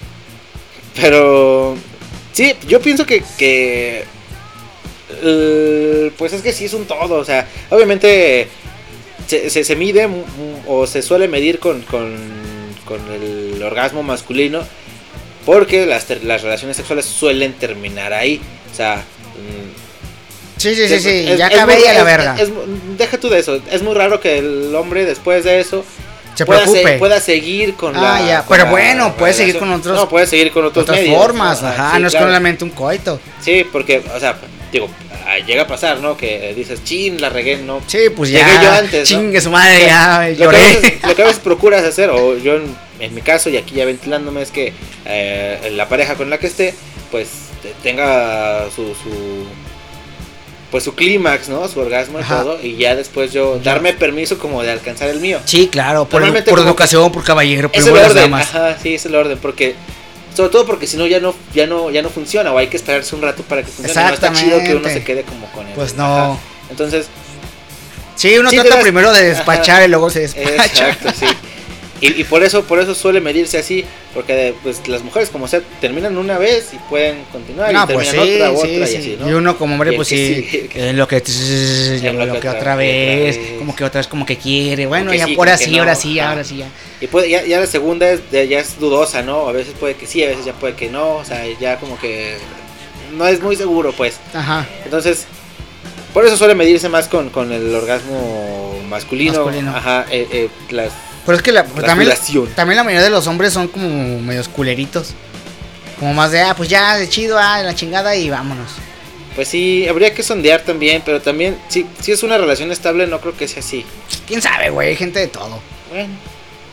[0.96, 1.76] Pero...
[2.32, 3.22] Sí, yo pienso que...
[3.36, 4.04] que
[5.22, 7.16] eh, pues es que sí es un todo.
[7.16, 8.48] O sea, obviamente
[9.26, 10.08] se, se, se mide
[10.66, 12.16] o se suele medir con, con,
[12.86, 14.62] con el orgasmo masculino.
[15.44, 18.40] Porque las, ter- las relaciones sexuales suelen terminar ahí.
[18.72, 19.04] O sea...
[20.58, 21.26] Sí, sí, sí, sí.
[21.28, 22.36] es- ya acabé y a la verga.
[22.38, 22.50] es-
[22.98, 23.60] deja tú de eso.
[23.70, 25.84] Es muy raro que el hombre después de eso
[26.34, 26.98] Se pueda, se- preocupe.
[26.98, 28.26] pueda seguir con Ah, la.
[28.26, 30.98] ya, con pero la bueno, puede seguir con otros- No, puede seguir con otros Otras
[30.98, 31.68] medios, formas, ¿no?
[31.68, 31.92] ajá.
[31.96, 33.20] Sí, no es solamente un coito.
[33.40, 34.36] Sí, porque, o sea,
[34.72, 34.88] digo,
[35.26, 36.16] ah, llega a pasar, ¿no?
[36.16, 37.80] Que dices, chin, la regué, ¿no?
[37.86, 38.46] Sí, pues ya.
[38.46, 39.18] Llegué yo antes, ¿no?
[39.18, 40.20] Chingue su madre, ya.
[40.28, 40.58] Lo que, Lloré.
[40.58, 43.74] veces, lo que a veces procuras hacer, o yo en, en mi caso, y aquí
[43.76, 44.72] ya ventilándome, es que
[45.06, 46.74] eh, la pareja con la que esté,
[47.10, 47.28] pues
[47.62, 49.46] te- tenga su, su
[50.70, 51.66] pues su clímax, ¿no?
[51.68, 52.42] Su orgasmo y Ajá.
[52.42, 55.40] todo, y ya después yo darme permiso como de alcanzar el mío.
[55.44, 56.06] Sí, claro.
[56.06, 59.74] Por, por educación, por caballero, por Es el orden, ajá, sí, es el orden, porque
[60.36, 62.76] sobre todo porque si no ya no ya no ya no funciona o hay que
[62.76, 64.08] esperarse un rato para que funcione.
[64.08, 65.72] No está chido que uno se quede como con él.
[65.74, 66.38] Pues no.
[66.70, 67.06] Entonces,
[68.14, 69.84] Sí, uno Sí, trata das- primero de despachar Ajá.
[69.84, 70.64] y luego se despacha.
[70.90, 71.26] exacto, sí.
[72.00, 73.84] Y, y por eso por eso suele medirse así,
[74.14, 78.10] porque pues las mujeres como sea terminan una vez y pueden continuar No, y pues
[78.10, 78.76] terminan sí, otra, otra sí.
[78.76, 79.28] y así, ¿no?
[79.28, 81.22] Y uno como hombre, pues sí, es lo que,
[82.12, 85.76] lo, que otra vez, como que otra vez como que quiere, bueno, ya ahora sí,
[85.78, 86.68] ahora sí, ahora sí ya.
[87.00, 89.48] Y puede, ya, ya la segunda es, ya es dudosa, ¿no?
[89.48, 91.98] A veces puede que sí, a veces ya puede que no, o sea, ya como
[91.98, 92.36] que
[93.16, 94.18] no es muy seguro, pues.
[94.34, 94.66] Ajá.
[94.84, 95.26] Entonces,
[96.14, 99.44] por eso suele medirse más con, con el orgasmo masculino.
[99.44, 99.76] Masculino.
[99.76, 100.92] Ajá, eh, eh, las,
[101.28, 101.86] Pero es que la, la
[102.56, 105.10] también, la mayoría de los hombres son como medios culeritos.
[106.00, 108.70] Como más de, ah, pues ya, de chido, ah, la chingada y vámonos.
[109.34, 113.20] Pues sí, habría que sondear también, pero también, si, si es una relación estable, no
[113.20, 113.84] creo que sea así.
[114.26, 115.60] Quién sabe, güey, hay gente de todo.
[115.90, 116.08] Bueno,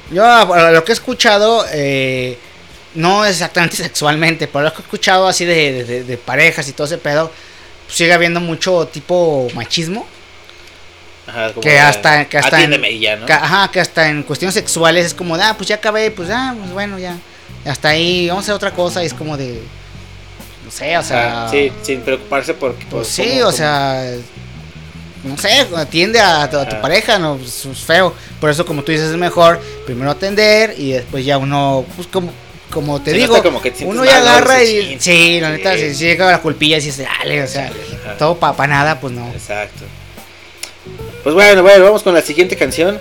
[0.09, 2.37] Yo, lo que he escuchado, eh,
[2.93, 6.71] no exactamente sexualmente, pero lo que he escuchado así de, de- de- de parejas y
[6.71, 7.29] todo ese pedo,
[7.87, 10.07] pues sigue habiendo mucho tipo machismo.
[11.35, 13.25] Ajá, como Que hasta- que hasta en- atiéndeme y ya, ¿no?
[13.25, 16.29] Que, ajá, que hasta en cuestiones sexuales es como de, ah, pues ya acabé, pues
[16.31, 17.15] ah, pues bueno, ya.
[17.65, 19.61] Hasta ahí, vamos a hacer otra cosa y es como de,
[20.63, 21.47] no sé, o sea...
[21.49, 22.73] Sí, sin preocuparse por...
[22.75, 24.03] por Pues sí, cómo- o cómo- sea,
[25.23, 28.13] no sé, atiende a tu, a tu pareja, no, pues, es feo.
[28.39, 32.31] Por eso, como tú dices, es mejor primero atender y después ya uno, pues como,
[32.71, 35.49] como te Sí, digo, está como que te sientes uno ya agarra y sí, la
[35.49, 35.95] neta, Sí.
[35.95, 37.71] si, llega la culpilla y dices, dale, o sea,
[38.19, 39.27] todo para nada, pues no.
[39.31, 39.85] Exacto.
[41.25, 42.99] Pues bueno, bueno, vamos con la siguiente canción.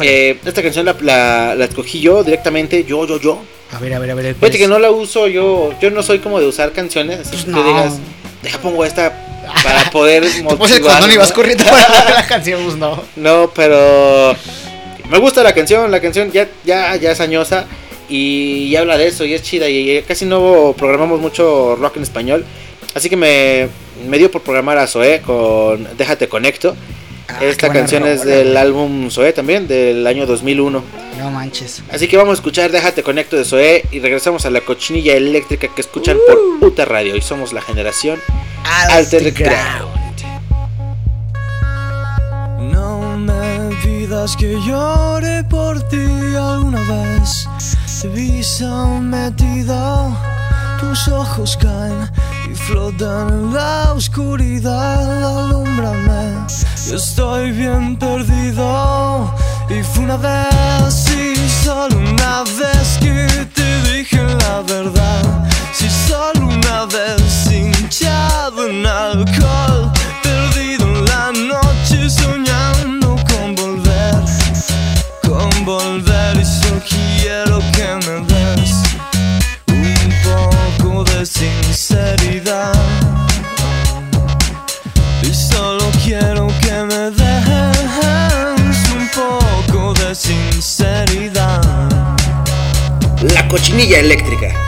[0.00, 3.40] Eh, esta canción la, la, la escogí yo directamente, yo, yo, yo.
[3.72, 4.24] A ver, a ver, a ver.
[4.34, 7.30] Fíjate pues, que no la uso yo, yo no soy como de usar canciones, así
[7.30, 7.64] Pues que no.
[7.66, 7.94] digas,
[8.42, 10.58] deja pongo esta para poder motivar.
[10.58, 11.18] pues y ¿no?
[11.18, 13.02] vas corriendo para la canción, pues no.
[13.16, 14.36] No, pero
[15.08, 17.64] me gusta la canción, la canción ya, ya, ya es añosa
[18.10, 22.02] y, y habla de eso y es chida y, casi no programamos mucho rock en
[22.02, 22.44] español,
[22.94, 23.68] así que me,
[24.06, 26.76] me dio por programar a Zoé con Déjate Conecto.
[27.28, 30.82] Ah, Esta canción es rola, del álbum Zoé también, del año 2001.
[31.18, 31.82] No manches.
[31.90, 35.68] Así que vamos a escuchar Déjate Conecto de Zoé y regresamos a la cochinilla eléctrica
[35.74, 38.20] que escuchan por Uta Radio y somos la generación
[38.90, 39.96] Alterground.
[42.60, 47.48] No me pidas que llore por ti alguna vez.
[48.00, 50.16] Te vi sometido,
[50.80, 52.10] tus ojos caen
[52.50, 55.24] y flotan en la oscuridad.
[55.38, 56.46] Alúmbrame,
[56.92, 59.34] estoy bien perdido.
[59.68, 65.48] Y fue una vez, y solo una vez que te dije la verdad.
[65.72, 69.75] Si solo una vez hinchado en alcohol,
[93.46, 94.65] La cochinilla eléctrica.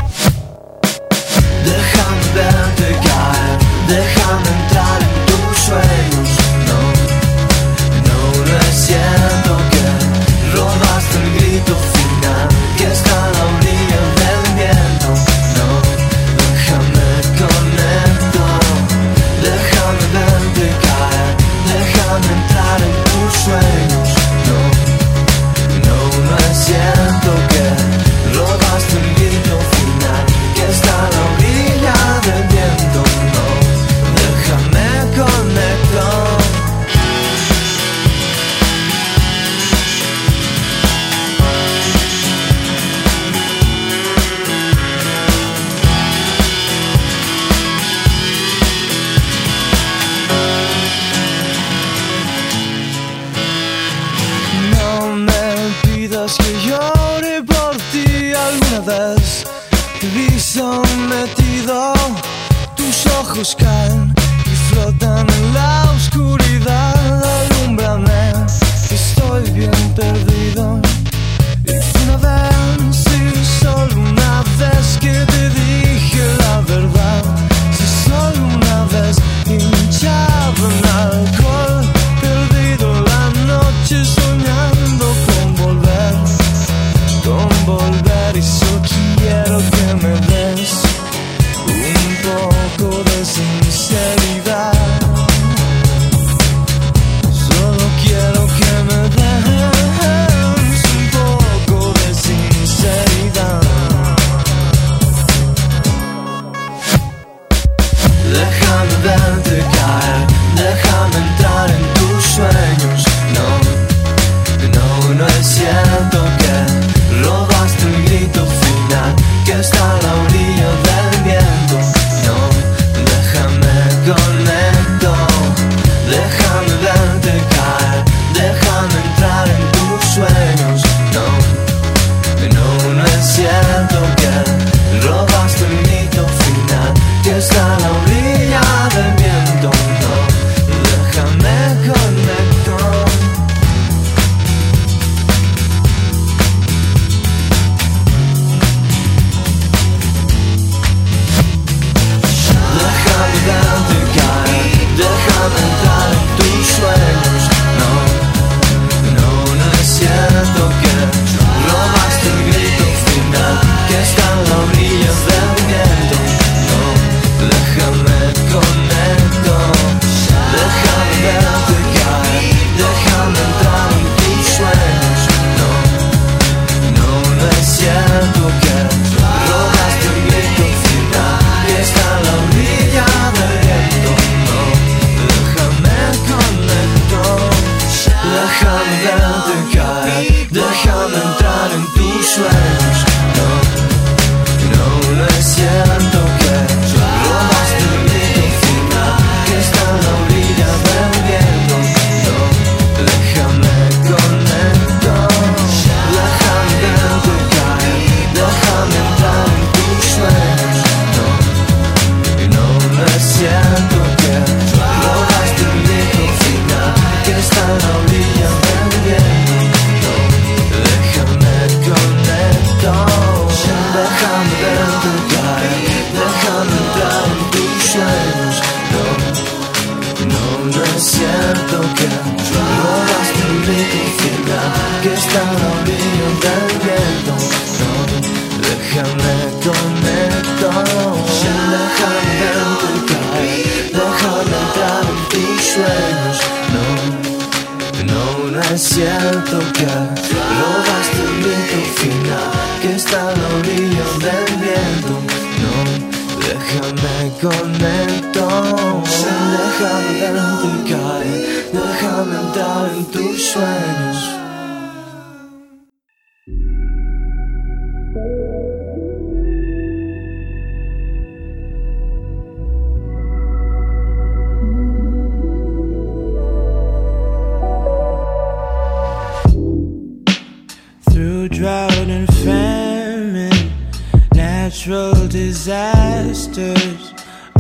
[284.79, 287.13] Natural disasters,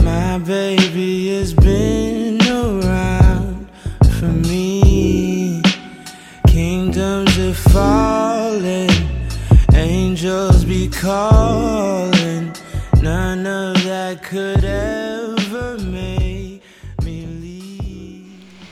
[0.04, 3.66] my baby has been around
[4.20, 5.61] for me.
[6.46, 8.90] Kingdoms are falling,
[9.74, 12.52] angels be calling.
[13.02, 16.62] None of that could ever make
[17.02, 18.31] me leave.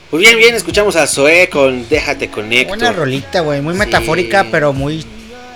[0.09, 2.69] Muy bien, bien, escuchamos a Zoé con Déjate Conecto.
[2.69, 3.61] Buena rolita, güey.
[3.61, 3.79] Muy Sí.
[3.79, 5.03] metafórica, pero muy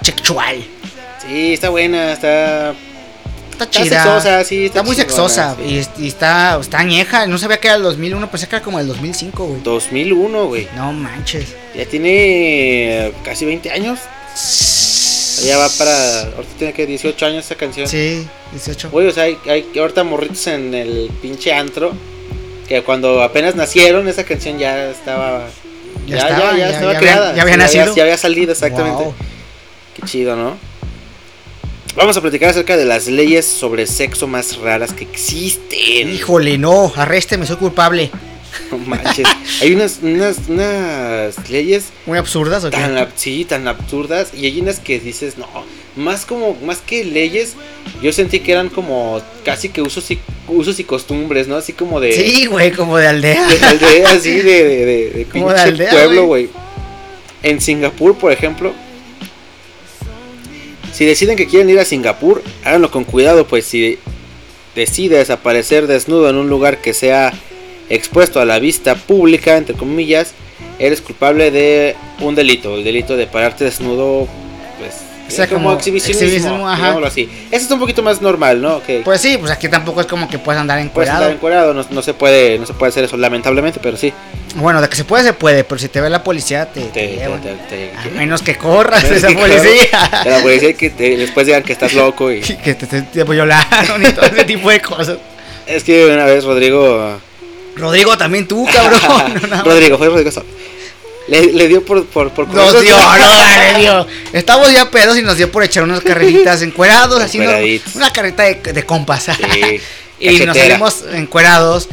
[0.01, 0.57] sexual.
[1.31, 2.71] Sí, está buena, está.
[3.51, 4.03] Está Está chida.
[4.03, 5.55] sexosa, sí, está Está muy chingona, sexosa.
[5.63, 5.81] sí.
[5.99, 7.27] Y, y está, está añeja.
[7.27, 9.61] No sabía que era el 2001, pensé que era como el 2005, güey.
[9.61, 10.67] 2001, güey.
[10.75, 11.55] No manches.
[11.75, 12.09] Ya tiene
[13.07, 13.99] eh, casi 20 años.
[15.45, 16.21] Ya va para.
[16.35, 17.87] Ahorita tiene que 18 años esa canción.
[17.87, 18.89] Sí, 18.
[18.89, 21.93] Güey, o sea, hay, hay ahorita morritos en el pinche antro.
[22.67, 25.47] Que cuando apenas nacieron, esa canción ya estaba.
[26.07, 27.35] Ya Ya, estaba, ya, ya, ya- estaba ya había- creada.
[27.35, 27.95] ya había nacido.
[27.95, 29.03] Ya, había salido, exactamente.
[29.03, 29.13] Wow.
[29.95, 30.57] Qué chido, ¿no?
[31.95, 36.09] Vamos a platicar acerca de las leyes sobre sexo más raras que existen.
[36.09, 38.09] Híjole, no, arrésteme, soy culpable.
[38.71, 39.27] No manches.
[39.61, 42.77] Hay unas, unas, unas leyes Muy absurdas, ¿o qué?
[42.77, 45.47] tan, sí, tan absurdas y hay unas que dices, no,
[45.97, 47.55] más como, más que leyes,
[48.01, 51.57] yo sentí que eran como casi que usos y, usos y costumbres, ¿no?
[51.57, 52.13] Así como de...
[52.13, 53.47] Sí, güey, como de aldea.
[53.47, 56.49] de aldea, así de, de, de, de Como de pinche aldea, pueblo, güey.
[57.43, 58.73] En Singapur, por ejemplo,
[60.91, 63.97] si deciden que quieren ir a Singapur, háganlo con cuidado, pues si
[64.75, 67.33] decides aparecer desnudo en un lugar que sea
[67.89, 70.33] expuesto a la vista pública, entre comillas,
[70.79, 74.27] eres culpable de un delito, el delito de pararte desnudo,
[75.31, 76.77] O sea, es como, como exhibicionismo, exhibicionismo, ajá.
[76.77, 77.29] digámoslo así.
[77.51, 78.81] Eso está un poquito más normal, ¿no?
[78.83, 81.65] Que Pues sí, pues aquí tampoco es como que puedas andar puedes andar encuerado.
[81.65, 84.13] encuadrado, no, no se puede, no se puede hacer eso, lamentablemente, pero sí.
[84.55, 86.89] Bueno, de que se puede, se puede, pero si te ve la policía, te, te
[86.91, 87.17] Te-
[87.69, 90.21] te- A menos que corras de Menos esa que policía.
[90.25, 94.03] De la policía que te- después digan que estás loco y que te, te- violaron
[94.03, 95.17] y todo ese tipo de cosas.
[95.67, 97.19] es que una vez Rodrigo
[97.75, 99.33] Rodrigo, también tú, cabrón.
[99.49, 99.63] No.
[99.63, 100.45] Rodrigo fue Rodrigo Sol.
[101.31, 103.17] Le, le dio por por por Nos dio, no,
[103.73, 104.07] le dio.
[104.33, 107.53] Estamos ya pedos y nos dio por echar unas carreritas encuerados, haciendo
[107.95, 109.23] una carreta de, de compas.
[109.25, 109.79] Sí,
[110.19, 111.87] y nos salimos encuerados,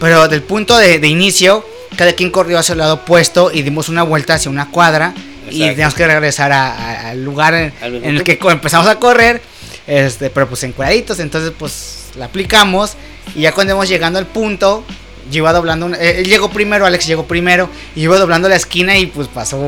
[0.00, 1.64] pero del punto de, de inicio,
[1.96, 5.12] cada quien corrió hacia el lado opuesto y dimos una vuelta hacia una cuadra
[5.50, 5.70] y Exacto.
[5.72, 7.72] teníamos que regresar a- a- al lugar en,
[8.04, 9.42] el que empezamos a correr,
[9.86, 12.92] este, pero pues encueraditos, entonces pues la aplicamos
[13.34, 14.82] y ya cuando íbamos llegando al punto,
[15.30, 18.56] yo iba doblando, una- eh, él llegó primero, Alex llegó primero y iba doblando la
[18.56, 19.58] esquina y pues pasó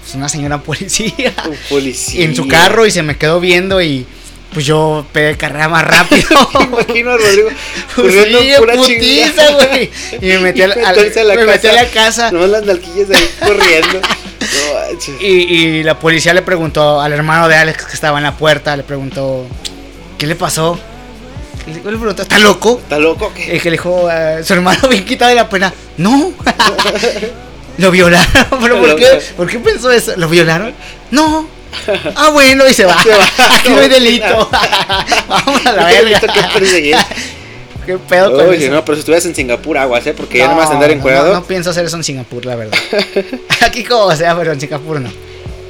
[0.00, 2.24] pues, una señora policía Un policía.
[2.24, 4.06] en su carro y se me quedó viendo y
[4.52, 6.26] pues yo pegué carrera más rápido.
[6.60, 7.50] Imagino a Rodrigo
[7.96, 9.90] Pues sí, pura putiza, güey.
[10.22, 11.82] Y me metí a la, Y al- meterse a la me metí a casa.
[11.84, 12.30] la casa.
[12.32, 14.00] Nomás las nalquillas ahí corriendo.
[14.40, 15.16] No.
[15.20, 18.74] Y, y la policía le preguntó al hermano de Alex que estaba en la puerta,
[18.74, 19.46] le preguntó,
[20.16, 20.80] ¿qué le pasó?
[21.68, 22.78] Y le, le preguntó, ¿está loco?
[22.82, 23.32] ¿Está loco?
[23.34, 23.52] ¿Qué?
[23.52, 26.32] El que le dijo, eh, su hermano bien quitado de la pena, no.
[27.78, 28.26] Lo violaron,
[28.60, 29.20] pero ¿por qué?
[29.36, 30.12] ¿Por qué pensó eso?
[30.16, 30.74] ¿Lo violaron?
[31.10, 31.48] No.
[32.16, 33.00] Ah, bueno, y se va.
[33.02, 33.24] Se va.
[33.56, 34.50] Aquí no hay delito.
[35.28, 36.20] Vamos a la No verga.
[37.86, 38.74] ¿Qué pedo con Oye, eso?
[38.74, 40.14] no, pero si estuvieras en Singapur, aguas, ¿eh?
[40.14, 41.28] Porque ya No, nomás andar no, encuadrado.
[41.28, 42.76] No, no pienso hacer eso en Singapur, la verdad.
[43.60, 45.10] Aquí como sea, pero en Singapur no.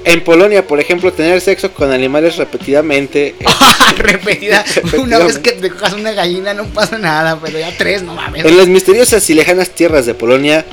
[0.08, 3.34] En Polonia, por ejemplo, tener sexo con animales repetidamente.
[3.38, 3.46] eh,
[3.98, 4.64] Repetida.
[4.98, 8.42] Una vez que te cojas una gallina no pasa nada, pero ya tres, no mames.
[8.46, 10.64] En las misteriosas y lejanas tierras de Polonia,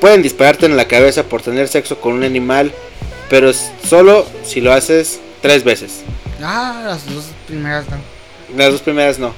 [0.00, 2.72] pueden dispararte en la cabeza por tener sexo con un animal,
[3.30, 6.02] pero solo si lo haces tres veces.
[6.42, 7.98] Ah, las dos primeras no.
[8.56, 9.32] Las dos primeras no.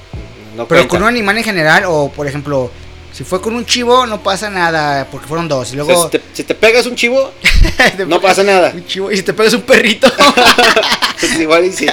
[0.55, 2.71] no Pero con un animal en general, o por ejemplo,
[3.17, 5.73] Si fue con un chivo, no pasa nada, porque fueron dos.
[5.73, 6.03] Y O sea, luego.
[6.03, 7.31] si, te, si te pegas un chivo,
[8.07, 8.71] no pasa nada.
[8.75, 10.07] Un chivo, y si te pegas un perrito.
[11.19, 11.87] pues igual y sí.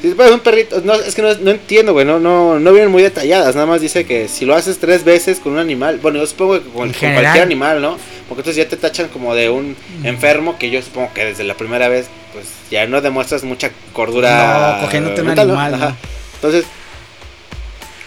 [0.00, 2.72] Si te pegas un perrito, no, es que no, no entiendo, güey, no, no, no
[2.72, 5.98] vienen muy detalladas, nada más dice que si lo haces tres veces con un animal,
[6.00, 7.98] bueno, yo supongo que con, cualquier animal, ¿no?
[8.28, 11.54] Porque entonces ya te tachan como de un enfermo que yo supongo que desde la
[11.54, 14.76] primera vez, pues ya no demuestras mucha cordura.
[14.76, 15.96] No, cogiéndote un animal.
[16.36, 16.66] Entonces,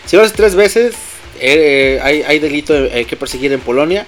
[0.05, 0.95] si lo haces tres veces,
[1.39, 4.05] eh, hay, hay delito eh, que perseguir en Polonia.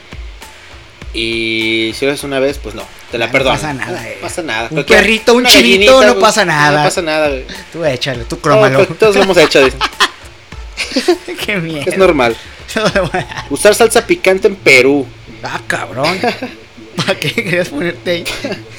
[1.13, 3.55] Y si lo haces una vez, pues no, te la No perdono.
[3.55, 4.17] pasa nada, No eh.
[4.21, 4.67] pasa nada.
[4.69, 6.79] Un perrito, un chivito, no pasa nada.
[6.79, 7.45] No pasa nada, güey.
[7.71, 8.85] tú échale, tú No, crómalo.
[8.85, 9.59] pues, todos lo hemos hecho.
[11.45, 11.83] Qué miedo.
[11.85, 12.35] es normal.
[13.49, 15.05] Usar salsa picante en Perú,
[15.43, 16.19] ah, cabrón.
[17.05, 18.23] ¿Para qué querías ponerte ahí?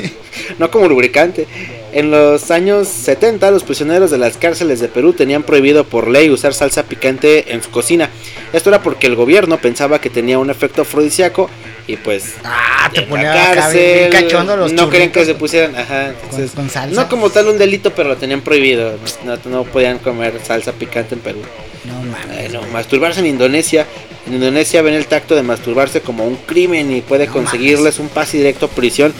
[0.58, 1.46] no como lubricante.
[1.92, 6.28] En los años 70, los prisioneros de las cárceles de Perú tenían prohibido por ley
[6.30, 8.10] usar salsa picante en su cocina.
[8.52, 11.48] Esto era porque el gobierno pensaba que tenía un efecto afrodisíaco
[11.86, 16.10] y pues Ah, te ponía la cárcel cachondo los no querían que se pusieran ajá,
[16.10, 17.00] entonces, con salsa.
[17.00, 18.94] no como tal un delito pero lo tenían prohibido
[19.24, 21.38] no, no podían comer salsa picante en Perú
[21.86, 22.52] No mames.
[22.52, 23.86] Bueno, masturbarse en Indonesia.
[24.26, 28.08] En Indonesia ven el tacto de masturbarse como un crimen y puede No conseguirles un
[28.08, 29.12] pase directo a prisión.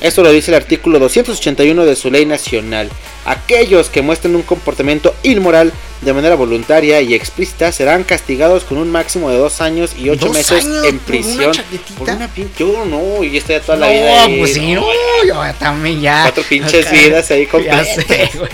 [0.00, 2.88] Esto lo dice el artículo 281 de su ley nacional.
[3.26, 8.90] Aquellos que muestren un comportamiento inmoral de manera voluntaria y explícita serán castigados con un
[8.90, 11.52] máximo de dos años y ocho ¿Dos meses en por una prisión.
[11.98, 14.24] Por una Yo no, y esta ya toda la no, vida.
[14.24, 16.22] ahí, pues sí, no, no, yo también ya.
[16.22, 18.50] Cuatro pinches Acá, vidas ahí Ya sé, güey.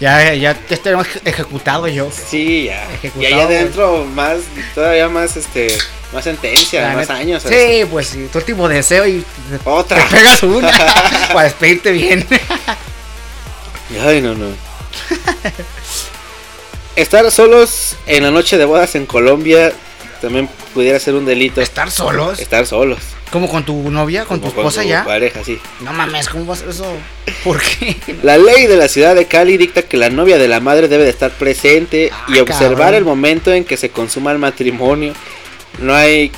[0.00, 2.10] Ya, ya te tenemos ejecutado yo.
[2.10, 2.84] Sí, ya.
[2.92, 4.40] Ejecutado, Y ahí adentro más,
[4.74, 5.68] todavía más, este,
[6.12, 7.42] más sentencia, La más neta- años.
[7.46, 10.02] Sí, pues sí, tu último deseo y te, Otra.
[10.04, 10.70] te pegas una
[11.32, 12.26] para despedirte bien.
[14.04, 14.46] Ay, no, no.
[16.96, 19.72] Estar solos en la noche de bodas en Colombia
[20.20, 21.60] también pudiera ser un delito.
[21.60, 22.38] Estar solos.
[22.40, 22.98] Estar solos.
[23.32, 25.04] Como con tu novia, con tu esposa tu ya.
[25.04, 25.58] pareja, sí.
[25.80, 26.84] No mames, ¿cómo va a ser eso?
[27.44, 27.96] ¿Por qué?
[28.24, 31.04] La ley de la ciudad de Cali dicta que la novia de la madre debe
[31.04, 32.94] de estar presente y Ah, observar cabrón.
[32.96, 35.14] el momento en que se consuma el matrimonio.
[35.78, 36.30] No hay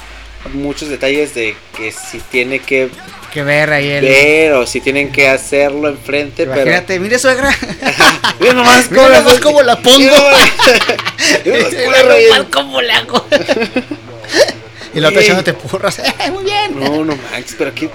[0.52, 2.90] muchos detalles de que si tiene que
[3.32, 4.04] Que ver ahí el.
[4.04, 6.62] ver o si tienen que hacerlo enfrente, pero...
[6.62, 7.50] Imagínate, mire suegra.
[8.40, 9.98] Mira nomás Mira cómo, nomás cómo la pongo.
[9.98, 12.46] Mira cómo la relleno.
[12.52, 13.26] ¿Cómo le hago?
[14.94, 15.98] y la otra echándote porras.
[16.20, 16.78] ¡Eh, muy bien!
[16.78, 17.88] No, no manches, pero aquí.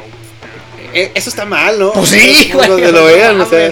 [0.94, 1.92] eh, Eso está mal, ¿no?
[1.94, 2.68] Pues sí, güey.
[2.68, 3.72] Donde lo vean, no o sea.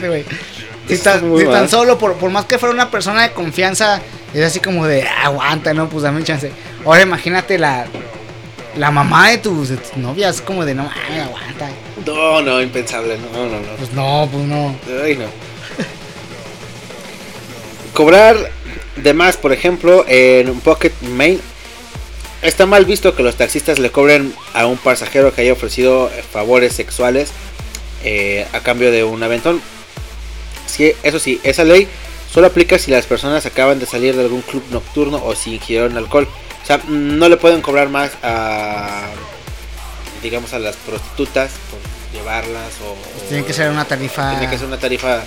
[0.88, 1.70] Si, tan, muy si tan mal.
[1.70, 4.02] solo, por, por más que fuera una persona de confianza,
[4.34, 6.52] es así como de "Ah, aguanta, no, pues dame chance.
[6.86, 7.86] Ahora imagínate la,
[8.78, 11.70] la mamá de tus, de tus novias, como de no mames, aguanta.
[12.06, 13.18] No, no, impensable.
[13.34, 13.68] No, no, no.
[13.78, 14.76] Pues no, pues no.
[15.04, 15.26] Ay, no.
[17.94, 18.36] Cobrar
[18.98, 21.40] de más, por ejemplo, en un Pocket Main.
[22.42, 26.74] Está mal visto que los taxistas le cobren a un pasajero que haya ofrecido favores
[26.74, 27.32] sexuales
[28.04, 29.62] eh, a cambio de un aventón.
[30.68, 31.88] Sí, eso sí, esa ley
[32.32, 35.98] solo aplica si las personas acaban de salir de algún club nocturno o si ingirieron
[35.98, 36.28] alcohol.
[36.64, 39.06] O sea, mm, no le pueden cobrar más a,
[40.22, 41.80] digamos, a las prostitutas por
[42.20, 42.96] llevarlas o...
[43.30, 44.32] Tiene que ser una tarifa.
[44.32, 45.24] Tiene que ser una tarifa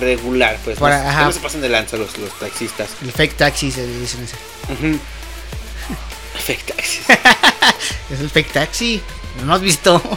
[0.00, 0.78] regular, pues.
[0.78, 1.24] Para- ajá.
[1.24, 2.90] no se pasen de lanza los, los taxistas.
[3.02, 4.36] El fake taxi se le dicen ese.
[6.44, 7.02] Fake taxis.
[8.10, 9.00] Es el fake taxi.
[9.40, 10.02] ¿No lo has visto?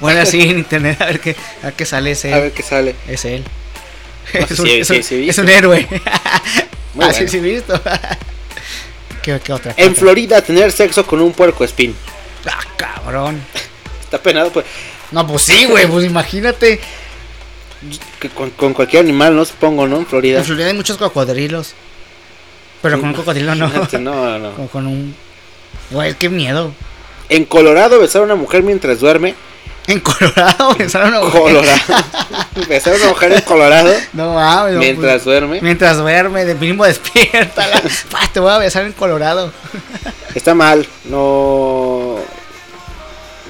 [0.00, 2.34] Bueno, así en internet a ver qué, a ver qué sale ese.
[2.34, 2.94] A ver qué sale.
[3.06, 3.44] Es él.
[4.34, 5.86] No, es, un, es es héroe.
[5.90, 7.28] Muy ah, bueno.
[7.28, 7.80] sí, visto.
[9.22, 9.74] ¿Qué, qué otra?
[9.76, 9.94] En?
[9.94, 11.94] Florida, tener sexo con un puerco espín.
[12.46, 13.40] Ah, cabrón.
[14.02, 14.66] Está penado, pues.
[15.10, 16.80] No, pues sí, güey, pues imagínate.
[18.18, 19.98] que con, con cualquier animal, no supongo, ¿no?
[19.98, 20.38] En Florida.
[20.38, 21.74] En Florida hay muchos cocodrilos.
[22.82, 23.68] Pero con un cocodrilo no.
[23.68, 24.52] No, no.
[24.52, 25.14] Como con un.
[25.90, 26.72] Güey, qué miedo.
[27.30, 29.34] En Colorado, besar a una mujer mientras duerme.
[29.86, 31.78] En Colorado pensaron a Colorado.
[32.68, 34.76] besar a una mujer en Colorado No mames.
[34.76, 35.60] mientras pues, duerme.
[35.60, 37.66] Mientras duerme, de mínimo despierta.
[38.32, 39.52] Te voy a besar en Colorado.
[40.34, 40.86] Está mal.
[41.04, 42.16] No.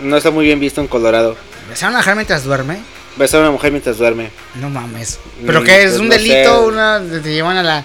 [0.00, 1.36] No está muy bien visto en Colorado.
[1.70, 2.78] ¿Besar a una mujer mientras duerme?
[3.16, 4.30] Besar a una mujer mientras duerme.
[4.56, 5.20] No mames.
[5.46, 5.90] ¿Pero Mm, qué es?
[5.90, 6.66] pues ¿Un delito?
[6.66, 7.84] Una, te llevan a la.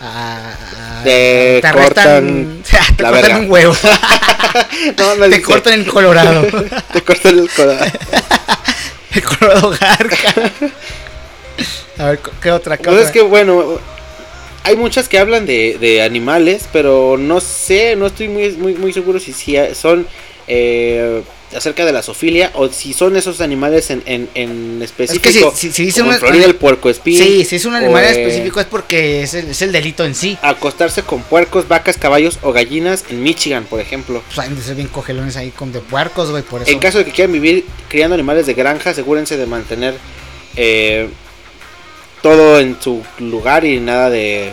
[0.00, 0.52] A,
[1.00, 2.62] a- Te arrestan-
[2.96, 3.38] te la cortan verga.
[3.38, 3.74] un huevo.
[4.98, 6.42] No, no te cortan en Colorado.
[6.92, 7.84] Te cortan el Colorado.
[9.12, 10.52] el Colorado Garca.
[11.98, 12.76] A ver, ¿qué otra?
[12.78, 13.06] ¿Qué Pues otra?
[13.06, 13.78] es que bueno,
[14.64, 18.92] hay muchas que hablan de, de animales, pero no sé, no estoy muy, muy, muy
[18.94, 20.06] seguro si, si son
[20.48, 21.22] eh,
[21.56, 25.52] acerca de la zoofilia o si son esos animales en, en, en Es que específico.
[25.54, 27.18] si, si, si dice como un, en Florida, el puerco espín.
[27.18, 30.04] Sí, si es un animal o, eh, específico es porque es el, es el delito
[30.04, 30.38] en sí.
[30.42, 34.22] Acostarse con puercos, vacas, caballos o gallinas en Michigan, por ejemplo.
[34.34, 36.70] Pues han de ser bien cogelones ahí con de puercos, güey, por eso.
[36.70, 39.94] En caso de que quieran vivir criando animales de granja, asegúrense de mantener
[40.56, 41.08] eh,
[42.22, 44.50] todo en su lugar y nada de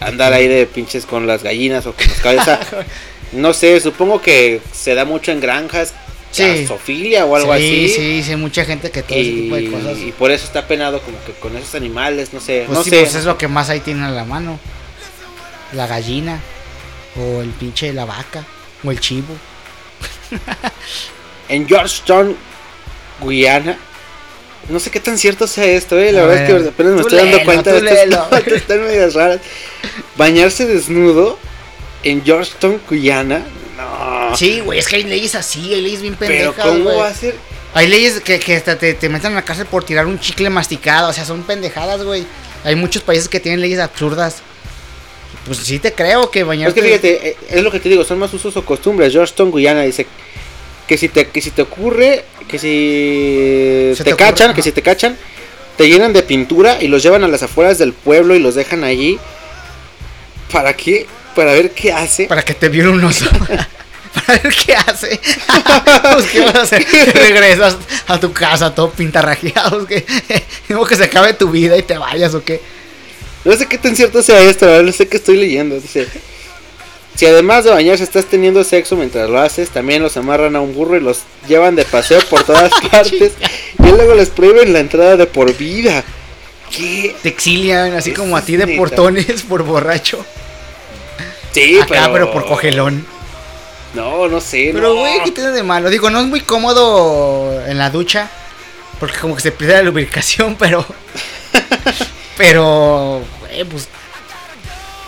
[0.00, 2.44] andar ahí de pinches con las gallinas o con los caballos.
[3.32, 5.94] No sé, supongo que se da mucho en granjas,
[6.30, 6.66] Sí.
[6.66, 7.88] zoofilia o algo sí, así.
[7.94, 9.98] Sí, sí, mucha gente que todo ese tipo de Y, cosas.
[9.98, 12.90] y por eso está penado como que con esos animales, no sé, Pues no sí,
[12.90, 13.00] sé.
[13.00, 14.58] pues es lo que más ahí tiene a la mano.
[15.72, 16.40] La gallina,
[17.16, 18.44] o el pinche la vaca,
[18.84, 19.34] o el chivo.
[21.48, 22.34] En Georgetown,
[23.20, 23.76] Guyana.
[24.68, 26.12] No sé qué tan cierto sea esto, eh.
[26.12, 28.80] La A verdad ver, es que apenas me estoy dando cuenta de estas notas, están
[28.84, 29.40] medias raras.
[30.16, 31.38] Bañarse desnudo
[32.02, 33.42] en Georgetown, Guyana.
[33.76, 34.36] No.
[34.36, 36.96] Sí, güey, es que hay leyes así, hay leyes bien Pero pendejas, ¿cómo güey.
[36.96, 37.34] va a ser?
[37.74, 40.50] Hay leyes que, que hasta te, te meten a la cárcel por tirar un chicle
[40.50, 42.24] masticado, o sea, son pendejadas, güey.
[42.64, 44.42] Hay muchos países que tienen leyes absurdas.
[45.46, 46.80] Pues sí te creo que Es bañarte...
[46.80, 49.12] que fíjate, eh, es lo que te digo, son más usos o costumbres.
[49.12, 50.06] Georgetown, Guyana dice
[50.86, 55.16] que si te, que si te ocurre, que si te, cachan, que si te cachan,
[55.76, 58.84] te llenan de pintura y los llevan a las afueras del pueblo y los dejan
[58.84, 59.18] allí.
[60.52, 61.06] ¿Para qué?
[61.34, 62.26] Para ver qué hace.
[62.26, 63.26] Para que te viole un oso.
[64.14, 65.20] Para ver qué hace.
[66.14, 66.86] pues, ¿qué vas a hacer?
[67.14, 67.76] Regresas
[68.06, 69.86] a tu casa todo pintarrajeado.
[69.86, 70.04] Que,
[70.68, 72.60] digo que se acabe tu vida y te vayas o qué.
[73.44, 75.80] No sé qué tan cierto sea esto, verdad, no sé qué estoy leyendo.
[75.80, 76.06] Dice,
[77.16, 80.74] si además de bañarse estás teniendo sexo mientras lo haces, también los amarran a un
[80.74, 83.32] burro y los llevan de paseo por todas partes
[83.78, 86.04] y luego les prohíben la entrada de por vida.
[86.70, 87.14] ¿Qué?
[87.22, 88.78] Te exilian así como a ti de neta.
[88.78, 90.24] portones por borracho.
[91.52, 93.06] Sí, Acá, pero, por cogelón.
[93.94, 94.70] No, no sé.
[94.72, 95.00] Pero, no.
[95.00, 95.90] güey, ¿qué tiene de malo?
[95.90, 98.30] Digo, no es muy cómodo en la ducha.
[98.98, 100.84] Porque como que se pierde la lubricación, pero.
[102.36, 103.88] pero, güey, pues.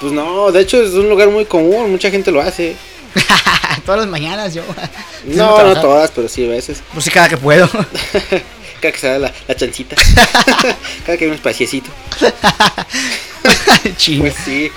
[0.00, 2.76] Pues no, de hecho es un lugar muy común, mucha gente lo hace.
[3.86, 4.62] todas las mañanas yo.
[5.24, 6.82] No, no todas, pero sí a veces.
[6.92, 7.68] Pues sí, cada que puedo.
[8.80, 9.96] Cada que se da la, la chancita.
[11.06, 11.88] Cada que hay un espaciecito.
[14.18, 14.70] Pues sí.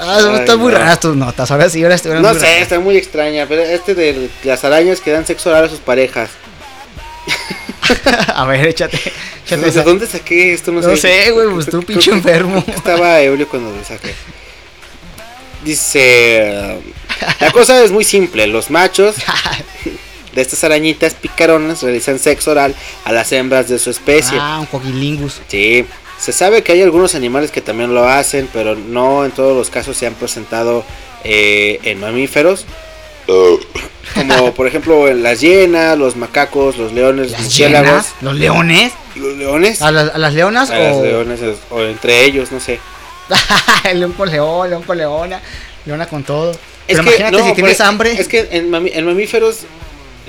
[0.00, 0.78] Ah, están muy no.
[0.78, 1.50] raras tus notas.
[1.50, 5.00] Ahora sí, ahora estuvieron No muy sé, está muy extraña, pero este de las arañas
[5.00, 6.30] que dan sexo oral a sus parejas.
[8.34, 8.96] A ver, échate.
[9.44, 9.82] échate ¿De esa.
[9.82, 10.70] dónde saqué esto?
[10.72, 12.62] No, No sé, güey, pues tú, pinche enfermo.
[12.66, 14.14] Estaba ebrio cuando lo saqué.
[15.64, 16.78] Dice...
[17.40, 18.46] La cosa es muy simple.
[18.46, 19.16] Los machos
[20.34, 22.74] de estas arañitas picaronas realizan sexo oral
[23.04, 24.38] a las hembras de su especie.
[24.40, 25.40] Ah, un coquilingus.
[25.48, 25.84] Sí,
[26.18, 29.70] se sabe que hay algunos animales que también lo hacen, pero no en todos los
[29.70, 30.84] casos se han presentado
[31.24, 32.64] eh, en mamíferos.
[34.14, 37.88] Como por ejemplo en las hienas, los macacos, los leones, los ¿Las murciélagos.
[37.88, 38.14] hienas?
[38.22, 38.92] ¿Los leones?
[39.16, 39.82] Los leones.
[39.82, 40.70] ¿A las, a las leonas?
[40.70, 41.04] A las o...
[41.04, 41.40] leones,
[41.70, 42.80] o entre ellos, no sé.
[43.94, 45.40] león con león, león con leona.
[45.84, 46.52] Leona con todo.
[46.88, 48.12] Es que, imagínate no, si tienes hambre.
[48.18, 49.60] Es que en, mami- en mamíferos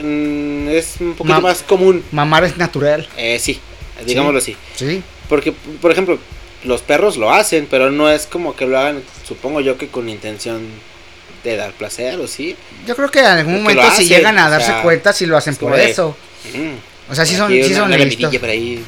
[0.01, 2.03] mm, es un poquito más común.
[2.11, 3.07] Mamar es natural.
[3.17, 3.59] Eh, sí,
[4.05, 4.57] digámoslo así.
[4.75, 5.01] Sí.
[5.29, 6.19] Porque, por ejemplo,
[6.63, 10.09] los perros lo hacen, pero no es como que lo hagan, supongo yo que con
[10.09, 10.67] intención
[11.43, 12.55] de dar placer, ¿o sí?
[12.85, 15.25] Yo creo que en algún Porque momento si llegan a o darse sea, cuenta si
[15.25, 16.17] lo hacen es por de- eso.
[16.53, 17.11] Mm.
[17.11, 18.35] O sea, sí son, sí son listos.
[18.37, 18.83] por ahí.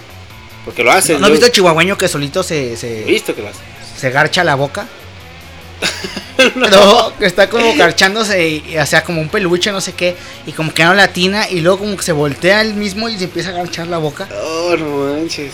[0.66, 1.20] Porque lo hacen.
[1.20, 3.62] ¿No has yo visto el chihuahueño que solito se, he se, visto que lo hacen.
[3.98, 4.88] se garcha la boca?
[6.56, 10.16] no, que está como garchándose, y, o sea, como un peluche, no sé qué,
[10.46, 13.24] y como que no latina, y luego como que se voltea él mismo y se
[13.26, 14.28] empieza a garchar la boca.
[14.44, 15.54] Oh, no manches.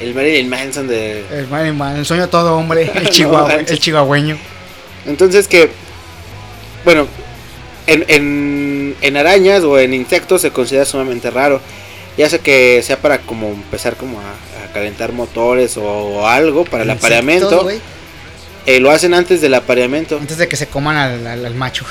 [0.00, 1.24] El Marilyn Manson de...
[1.32, 4.38] El, man, man, el sueño de todo hombre, el, chihuahua, el chihuahueño.
[5.06, 5.70] Entonces que...
[6.84, 7.08] Bueno,
[7.86, 11.60] en, en, en arañas o en insectos se considera sumamente raro.
[12.16, 16.84] Ya sea que sea para como empezar como a, a calentar motores o, algo para
[16.84, 17.68] el apareamiento.
[18.66, 20.16] Eh, lo hacen antes del apareamiento.
[20.18, 21.84] antes de que se coman al, al- al macho.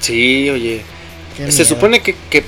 [0.00, 0.82] Sí, oye.
[1.36, 1.64] Qué Se miedo.
[1.74, 2.44] supone que, que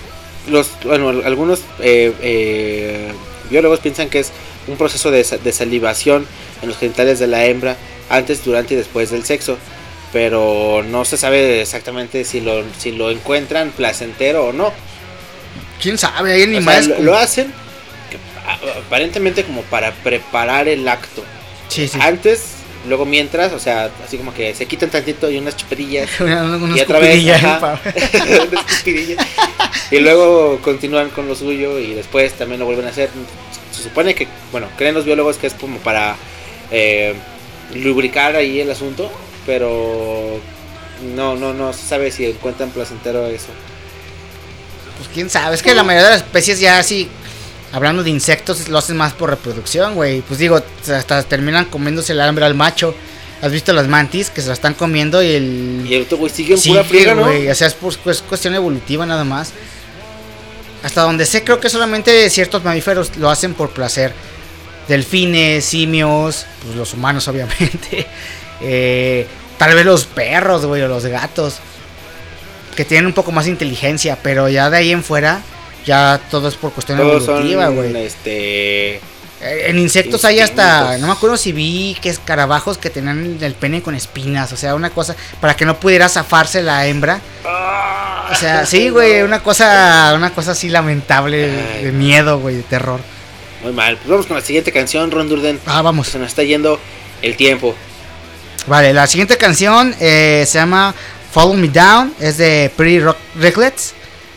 [0.49, 3.09] los, bueno, algunos eh, eh,
[3.51, 4.33] biólogos piensan que es
[4.67, 6.27] un proceso de, sa- de salivación
[6.63, 7.77] en los genitales de la hembra
[8.09, 9.59] antes, durante y después del sexo.
[10.13, 14.73] Pero no se sabe exactamente si lo, si lo encuentran placentero o no.
[15.83, 16.33] ¿Quién sabe?
[16.33, 16.87] Hay O sea, animales.
[16.89, 17.53] lo, lo hacen
[18.11, 18.17] que,
[18.87, 21.23] aparentemente como para preparar el acto.
[21.69, 21.99] Sí, sí.
[22.01, 22.43] Antes,
[22.87, 26.09] luego mientras, o sea, así como que se quitan tantito y unas chuperillas
[26.75, 27.81] y otra vez ajá,
[29.91, 33.11] y luego continúan con lo suyo y después también lo vuelven a hacer.
[33.73, 36.17] Se supone que bueno creen los biólogos que es como para
[36.71, 37.15] eh,
[37.75, 39.11] lubricar ahí el asunto
[39.47, 40.41] pero
[41.15, 43.49] no, no, no se sabe si encuentran placentero eso.
[44.99, 47.09] Pues quién sabe, es que la mayoría de las especies ya así,
[47.73, 50.21] hablando de insectos, lo hacen más por reproducción, güey.
[50.23, 50.61] Pues digo,
[50.95, 52.95] hasta terminan comiéndose el hambre al macho.
[53.43, 55.87] ¿Has visto las mantis que se la están comiendo y el...
[55.87, 57.25] Y el güey sigue en Sí, pura friega, ¿no?
[57.25, 59.53] güey, o sea, es, por- es cuestión evolutiva nada más.
[60.83, 64.13] Hasta donde sé, creo que solamente ciertos mamíferos lo hacen por placer.
[64.89, 68.07] Delfines, simios, pues los humanos obviamente.
[68.63, 69.27] Eh,
[69.59, 71.57] tal vez los perros, güey, o los gatos.
[72.75, 75.43] Que tienen un poco más de inteligencia, pero ya de ahí en fuera,
[75.87, 77.97] ya todo es por cuestión Todos evolutiva, güey.
[78.05, 78.97] este...
[78.97, 83.55] Eh, En insectos hay hasta, no me acuerdo si vi que escarabajos que tenían el
[83.55, 87.21] pene con espinas, o sea, una cosa para que no pudiera zafarse la hembra.
[87.45, 91.49] O sea, sí, güey, una cosa, una cosa así lamentable,
[91.83, 93.01] de miedo, güey, de terror.
[93.63, 93.97] Muy mal.
[93.99, 95.61] Pues vamos con la siguiente canción, Ron Durden.
[95.67, 96.09] Ah, vamos.
[96.09, 96.81] Se nos está yendo
[97.23, 97.75] el tiempo.
[98.67, 100.95] Vale, la siguiente canción eh, se llama
[101.33, 103.95] Follow Me Down, es de Pretty Rock Recklets,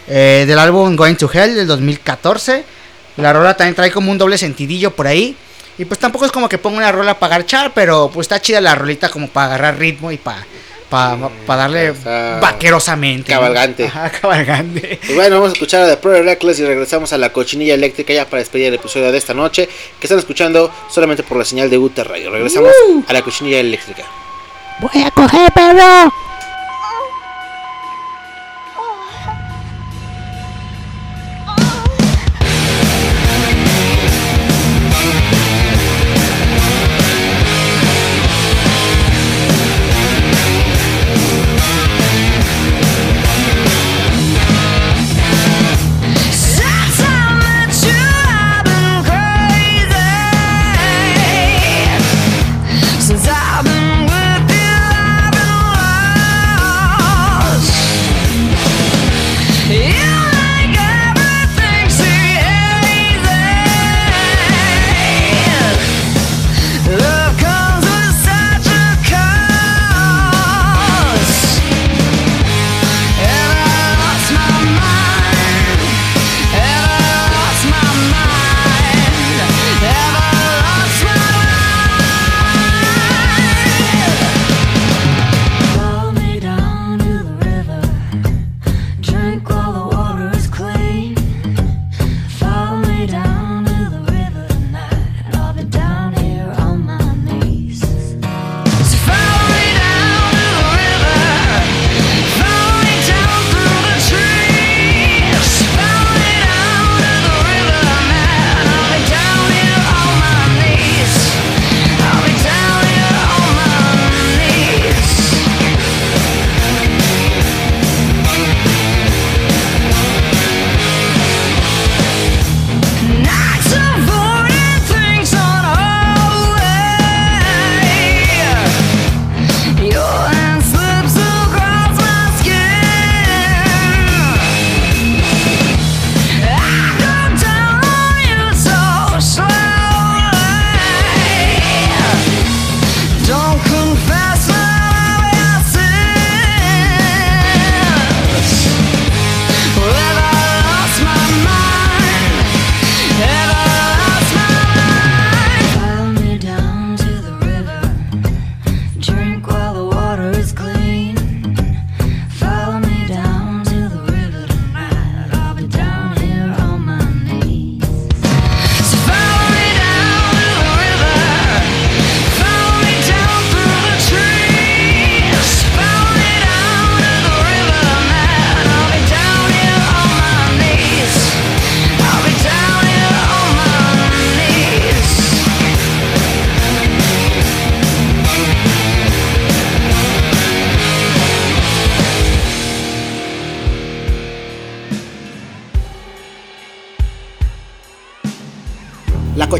[0.09, 2.63] eh, del álbum Going to Hell del 2014.
[3.17, 5.35] La rola también trae como un doble sentidillo por ahí.
[5.77, 8.59] Y pues tampoco es como que ponga una rola para garchar, pero pues está chida
[8.59, 10.45] la rolita como para agarrar ritmo y para
[11.47, 13.31] darle Está vaquerosamente.
[13.33, 13.39] ¿no?
[13.39, 13.85] cabalgante.
[13.85, 14.99] Ajá, cabalgante.
[15.01, 18.13] Pues bueno, vamos a escuchar a The Pro Reckless y regresamos a la cochinilla eléctrica
[18.13, 19.69] ya para despedir el episodio de esta noche.
[19.99, 22.29] Que están escuchando solamente por la señal de Uta Radio.
[22.31, 22.73] Regresamos
[23.07, 24.03] a la cochinilla eléctrica.
[24.81, 26.28] Voy a coger, perro.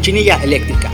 [0.00, 0.89] Cochinilla eléctrica.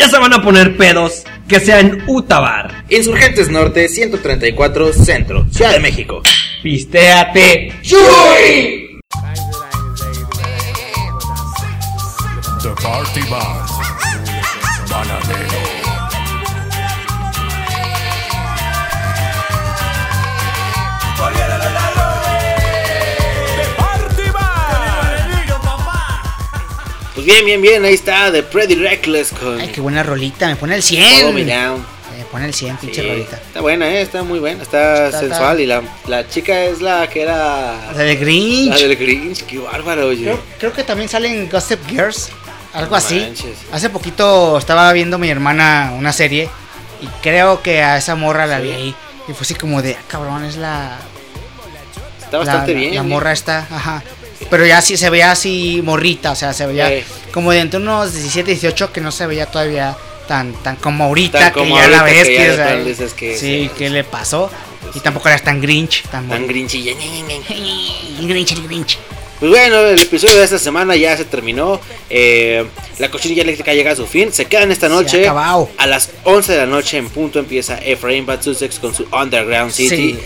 [0.00, 2.84] Ya se van a poner pedos, que sea en Utabar.
[2.88, 6.22] Insurgentes Norte 134 Centro, Ciudad de México.
[6.62, 7.74] Pistéate.
[7.82, 8.79] The
[27.32, 30.74] bien, bien, bien, ahí está The Pretty Reckless con Ay, qué buena rolita, me pone
[30.74, 31.02] el 100.
[31.20, 33.36] Follow Me pone el 100, pinche Sí, rolita.
[33.36, 36.80] está buena, eh, está muy buena, está, Está- sensual está- y la, la chica es
[36.80, 38.68] la que era La del Grinch.
[38.70, 40.24] la del Grinch, qué bárbaro, oye.
[40.24, 42.28] Creo, creo que también salen Gossip Girls,
[42.72, 43.20] algo No así.
[43.20, 43.56] manches.
[43.72, 46.48] Hace poquito estaba viendo mi hermana una serie
[47.00, 48.94] y creo que a esa morra la vi ahí.
[49.28, 50.98] Y fue así como de, ah, cabrón, es la,
[52.20, 52.94] Está la, bastante la- bien.
[52.96, 53.04] la eh.
[53.04, 54.02] morra está, ajá.
[54.48, 56.90] Pero ya sí se veía así morrita, o sea, se veía
[57.32, 61.38] como de entre unos 17, 18 que no se veía todavía tan tan como ahorita
[61.38, 63.70] Tan que como ya la ves que que, ya o sea, dices que sí, sí.
[63.76, 64.50] ¿qué le pasó?
[64.94, 66.46] Y tampoco era tan Grinch, tan, Tan bonita.
[66.52, 66.92] grinchilla.
[68.18, 68.98] El Grinch, Grinch.
[69.38, 71.80] Pues bueno, el episodio de esta semana ya se terminó.
[72.10, 72.66] Eh,
[72.98, 74.32] la cochinilla eléctrica llega a su fin.
[74.32, 75.26] Se quedan esta noche.
[75.28, 79.72] A las 11 de la noche en punto empieza Efraín Bad Sussex con su Underground
[79.72, 79.96] City.
[79.96, 80.18] Sí.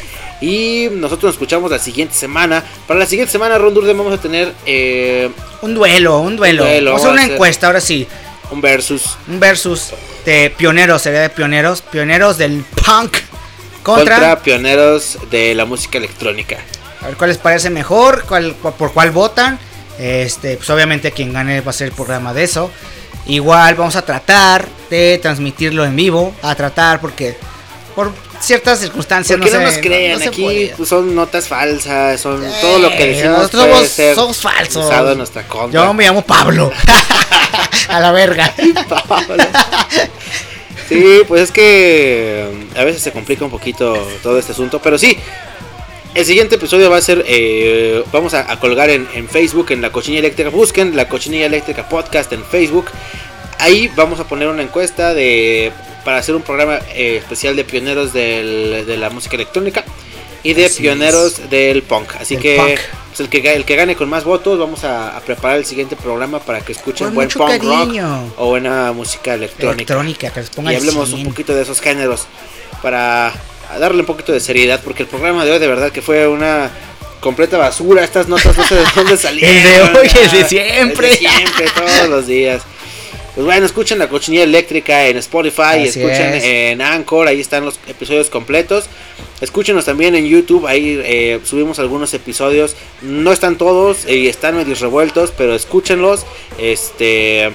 [0.45, 2.63] Y nosotros nos escuchamos la siguiente semana.
[2.87, 5.31] Para la siguiente semana, Ron Durden, vamos a tener eh,
[5.63, 6.65] Un duelo, un duelo.
[6.65, 8.07] Vamos a hacer va a una encuesta, ahora sí.
[8.51, 9.95] un versus Un versus
[10.27, 11.81] de pioneros, sería de pioneros.
[11.81, 13.17] Pioneros del punk
[13.83, 14.43] contra, contra.
[14.43, 16.59] pioneros de la música electrónica.
[17.01, 19.59] A ver cuál les parece mejor, cuál, por cuál votan.
[19.99, 22.71] Este, pues obviamente quien gane va a ser el programa de eso.
[23.25, 26.35] Igual vamos a tratar de transmitirlo en vivo.
[26.43, 27.35] A tratar porque
[27.97, 28.13] por
[28.45, 32.53] ciertas circunstancias Porque no, se- nos crean, no aquí pues, son notas falsas, son Eh,
[32.61, 34.85] todo lo que decimos nosotros puede somos- ser somos falsos.
[34.87, 35.85] usado en nuestra contra.
[35.85, 36.71] Yo me llamo Pablo.
[37.89, 38.53] a la verga.
[39.09, 39.37] Pablo.
[40.89, 44.99] Sí, pues es que um, a veces se complica un poquito todo este asunto, pero
[44.99, 45.17] sí.
[46.15, 49.83] El siguiente episodio va a ser, eh, vamos a, a colgar en, en Facebook, en
[49.83, 50.49] la cochinilla eléctrica.
[50.49, 52.85] Busquen la cochinilla eléctrica podcast en Facebook.
[53.59, 55.73] Ahí vamos a poner una encuesta de
[56.05, 59.85] para hacer un programa eh, especial de pioneros del- de la música electrónica
[60.43, 62.15] y de Así pioneros del punk.
[62.21, 62.57] Así Del que
[63.09, 65.97] pues, el que el que gane con más votos, vamos a, a preparar el siguiente
[65.97, 68.25] programa para que escuchen Con buen punk cariño.
[68.27, 71.21] rock o buena música electrónica Electrónica, que les ponga y hablemos 100.
[71.21, 72.27] un poquito de esos géneros
[72.83, 73.33] para
[73.79, 76.71] darle un poquito de seriedad porque el programa de hoy de verdad que fue una
[77.21, 81.17] completa basura estas notas no sé de dónde salieron de hoy, de siempre.
[81.17, 82.61] siempre todos los días
[83.35, 86.45] pues bueno escuchen la cochinilla eléctrica en Spotify Así escuchen es.
[86.45, 88.87] en Anchor ahí están los episodios completos
[89.41, 94.75] escúchenos también en YouTube ahí eh, subimos algunos episodios no están todos y están medio
[94.75, 96.25] revueltos pero escúchenlos
[96.59, 97.53] este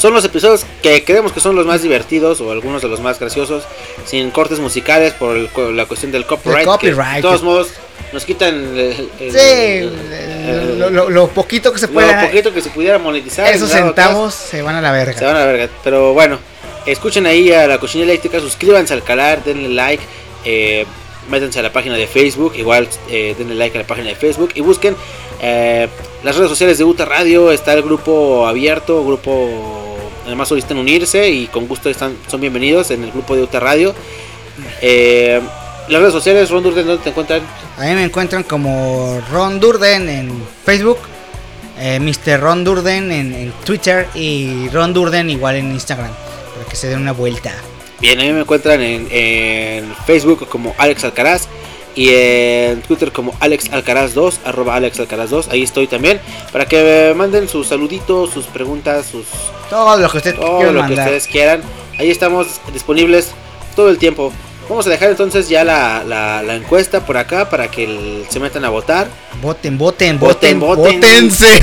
[0.00, 3.18] son los episodios que creemos que son los más divertidos o algunos de los más
[3.20, 3.64] graciosos,
[4.04, 6.60] sin cortes musicales por el- la cuestión del copyright.
[6.60, 7.16] que copyright.
[7.16, 7.68] de todos modos,
[8.12, 12.20] nos quitan el, el- Sí, el- lo, lo- lo poquito que se lo pueda.
[12.26, 13.46] poquito que se pudiera monetizar.
[13.52, 15.18] esos centavos se van a la verga.
[15.18, 15.68] se van a la verga.
[15.84, 16.38] Pero bueno,
[16.86, 20.02] escuchen ahí a la cocina eléctrica, suscríbanse al canal, denle like.
[20.44, 20.86] Eh,
[21.28, 24.50] métanse a la página de Facebook, igual eh, denle like a la página de Facebook
[24.54, 24.96] y busquen
[25.42, 25.86] eh,
[26.24, 29.89] las redes sociales de Uta Radio, está el grupo abierto, grupo
[30.26, 33.94] además solicitan unirse y con gusto están, son bienvenidos en el grupo de Uta Radio.
[34.80, 35.40] Eh,
[35.88, 37.42] las redes sociales, Ron Durden, ¿dónde te encuentran?
[37.76, 40.32] A mí me encuentran como Ron Durden en
[40.64, 40.98] Facebook,
[41.78, 42.40] eh, Mr.
[42.40, 46.10] Ron Durden en, en Twitter y Ron Durden igual en Instagram,
[46.54, 47.52] para que se den una vuelta.
[48.00, 51.48] Bien, a mí me encuentran en, en Facebook como Alex Alcaraz
[51.96, 56.20] y en Twitter como Alex Alcaraz 2, arroba Alex Alcaraz 2, ahí estoy también,
[56.52, 59.24] para que me manden sus saluditos, sus preguntas, sus
[59.68, 61.62] Todo lo que usted todo lo que ustedes quieran.
[61.98, 63.32] Ahí estamos disponibles
[63.76, 64.32] todo el tiempo.
[64.68, 68.38] Vamos a dejar entonces ya la, la- la encuesta por acá para que el- se
[68.40, 69.08] metan a votar.
[69.42, 71.00] Voten, voten, Voten, voten, voten.
[71.00, 71.46] votense.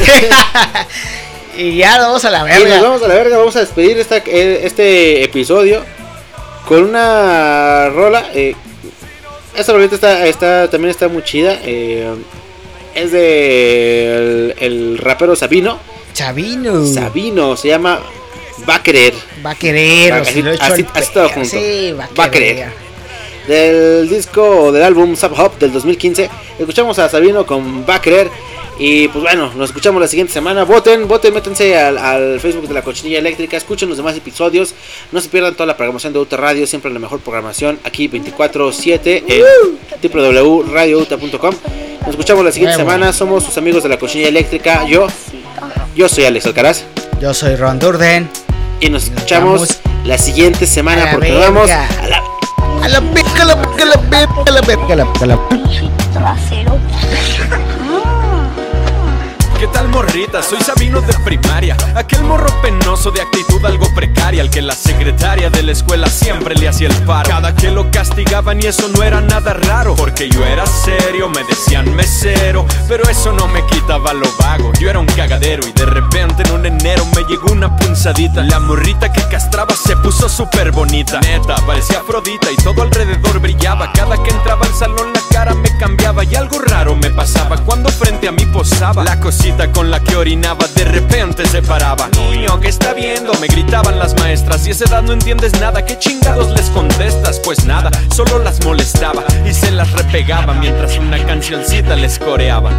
[1.57, 2.81] y ya vamos a la Y nos verga.
[2.81, 5.83] vamos a la verga, vamos a despedir esta, eh, este episodio
[6.67, 8.25] con una rola.
[8.33, 8.55] eh,
[9.57, 11.59] esta rolita está, está, también está muy chida.
[11.63, 12.13] eh,
[12.95, 15.79] es de el, el rapero Sabino.
[16.13, 16.85] Chavino.
[16.85, 17.99] Sabino se llama
[18.67, 19.13] Va a querer.
[19.45, 20.83] Va a querer, o Así-
[21.13, 21.47] todo junto.
[21.49, 22.55] Sí, va a, Va a querer.
[22.55, 22.87] querer.
[23.47, 26.29] Del disco o del álbum Sub Hop del 2015.
[26.59, 28.29] Escuchamos a Sabino con Va a querer.
[28.79, 30.63] Y pues bueno, nos escuchamos la siguiente semana.
[30.63, 33.57] Voten, voten, métanse al, al Facebook de la Cochinilla Eléctrica.
[33.57, 34.73] Escuchen los demás episodios.
[35.11, 36.67] No se pierdan toda la programación de Uta Radio.
[36.67, 39.43] Siempre la mejor programación aquí 24-7 en
[40.11, 41.55] www.radiouta.com.
[42.01, 43.11] Nos escuchamos la siguiente semana.
[43.13, 44.85] Somos sus amigos de la Cochinilla Eléctrica.
[44.85, 45.07] Yo,
[45.95, 46.83] yo soy Alex Alcaraz.
[47.19, 48.29] Yo soy Ron Durden.
[48.79, 52.23] y nos escuchamos la siguiente semana porque nos vamos a la
[52.83, 52.99] A la a
[53.45, 53.55] la a
[53.85, 53.93] la
[54.45, 54.61] a la
[55.19, 55.39] a la
[59.67, 60.41] ¿Qué tal morrita?
[60.41, 61.75] Soy Sabino de primaria.
[61.93, 66.55] Aquel morro penoso de actitud algo precaria Al que la secretaria de la escuela siempre
[66.55, 67.29] le hacía el paro.
[67.29, 71.43] Cada que lo castigaban y eso no era nada raro Porque yo era serio, me
[71.43, 74.71] decían mesero Pero eso no me quitaba lo vago.
[74.79, 78.43] Yo era un cagadero y de repente en un enero me llegó una punzadita.
[78.43, 81.19] La morrita que castraba se puso súper bonita.
[81.19, 83.91] Neta, parecía Afrodita y todo alrededor brillaba.
[83.91, 87.89] Cada que entraba al salón la cara me cambiaba Y algo raro me pasaba cuando
[87.89, 89.03] frente a mí posaba.
[89.03, 93.33] La cosita con la que orinaba de repente se paraba Niño, ¿qué está viendo?
[93.41, 97.39] Me gritaban las maestras Y a esa edad no entiendes nada ¿Qué chingados les contestas?
[97.43, 102.69] Pues nada, solo las molestaba Y se las repegaba mientras una cancioncita les coreaba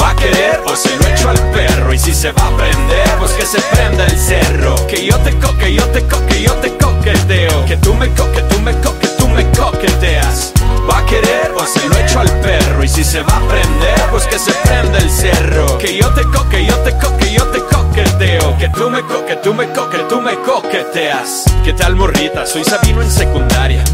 [0.00, 1.94] ¿Va a querer o se lo echo al perro?
[1.94, 5.32] Y si se va a prender, pues que se prenda el cerro Que yo te
[5.38, 8.58] co, que yo te co, que yo te coqueteo Que tú me co, que tú
[8.60, 10.52] me co, que tú me coqueteas.
[10.88, 12.82] ¿Va a querer o se lo echo al perro?
[12.82, 15.78] Y si se va a prender, pues que se prenda el cerro.
[15.78, 18.56] Que yo te co, que yo te co, que yo te coqueteo.
[18.58, 21.44] Que tú me co, que tú me co, que tú me coqueteas.
[21.64, 22.46] ¿Qué tal morrita?
[22.46, 23.84] Soy Sabino en secundaria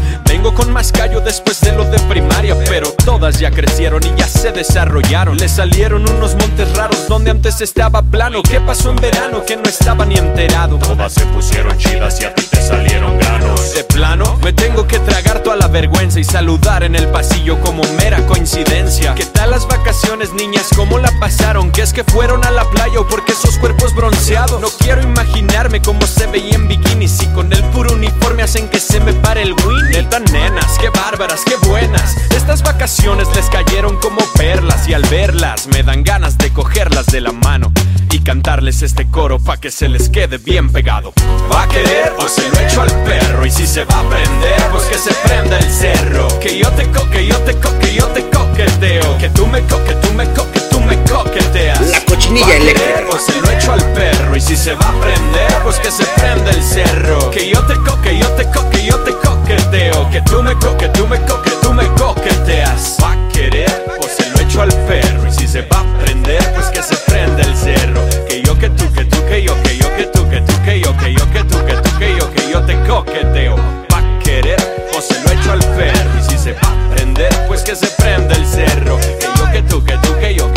[0.45, 4.27] Vengo con más callo después de lo de primaria Pero todas ya crecieron y ya
[4.27, 9.43] se desarrollaron Le salieron unos montes raros donde antes estaba plano ¿Qué pasó en verano
[9.43, 10.77] que no estaba ni enterado?
[10.77, 14.99] Todas se pusieron chidas y a ti te salieron granos De plano, me tengo que
[14.99, 19.67] tragar toda la vergüenza Y saludar en el pasillo como mera coincidencia ¿Qué tal las
[19.67, 20.67] vacaciones niñas?
[20.75, 21.71] ¿Cómo la pasaron?
[21.71, 24.61] ¿Que es que fueron a la playa o porque esos cuerpos bronceados?
[24.61, 28.79] No quiero imaginarme cómo se veía en bikinis Y con el puro uniforme hacen que
[28.79, 29.55] se me pare el
[29.89, 32.15] Neta nenas, qué bárbaras, qué buenas.
[32.35, 37.21] Estas vacaciones les cayeron como perlas Y al verlas me dan ganas de cogerlas de
[37.21, 37.71] la mano
[38.11, 41.13] Y cantarles este coro pa' que se les quede bien pegado.
[41.51, 43.45] ¿Va a querer o se lo echo al perro?
[43.45, 46.27] Y si se va a prender, pues que se prenda el cerro.
[46.39, 49.17] Que yo te co, que yo te co, que yo te coqueteo.
[49.17, 51.81] Que tú me co, que tú me co, que tú me coqueteas.
[51.89, 52.93] La cochinilla ¿Va a eléctrica.
[52.93, 55.91] querer o se lo echo al perro Y si se va a prender, pues que
[55.91, 57.31] se prenda el cerro.
[57.31, 60.09] Que yo te co, que yo te co, que yo te coqueteo.
[60.09, 62.97] Que tú me co, que tú me co, que tú me coqueteas.
[63.03, 66.53] Va a querer o se lo echo al perro Y si se va a prender,
[66.53, 68.01] pues que se prenda el cerro.
[68.27, 70.79] Que yo que tú, que tú, que yo, que yo, que tú, que tú, que
[70.79, 73.55] yo, que yo, que tú, que tú, que yo, que yo te coqueteo.
[73.91, 74.59] Va a querer
[74.97, 77.87] o se lo echo al perro Y si se va a prender, pues que se
[77.87, 78.97] prenda el cerro.
[78.97, 80.51] Que yo que tú, que tú, que yo,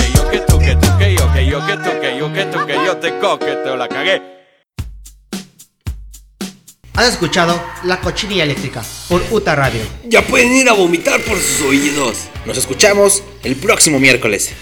[1.59, 4.23] yo, que tú, que yo, que tú, que yo te coqueteo La cagué
[6.95, 9.83] Has escuchado La Cochinilla Eléctrica por Uta Radio.
[10.05, 12.25] Ya pueden ir a vomitar por sus oídos.
[12.45, 14.53] Nos escuchamos el próximo miércoles.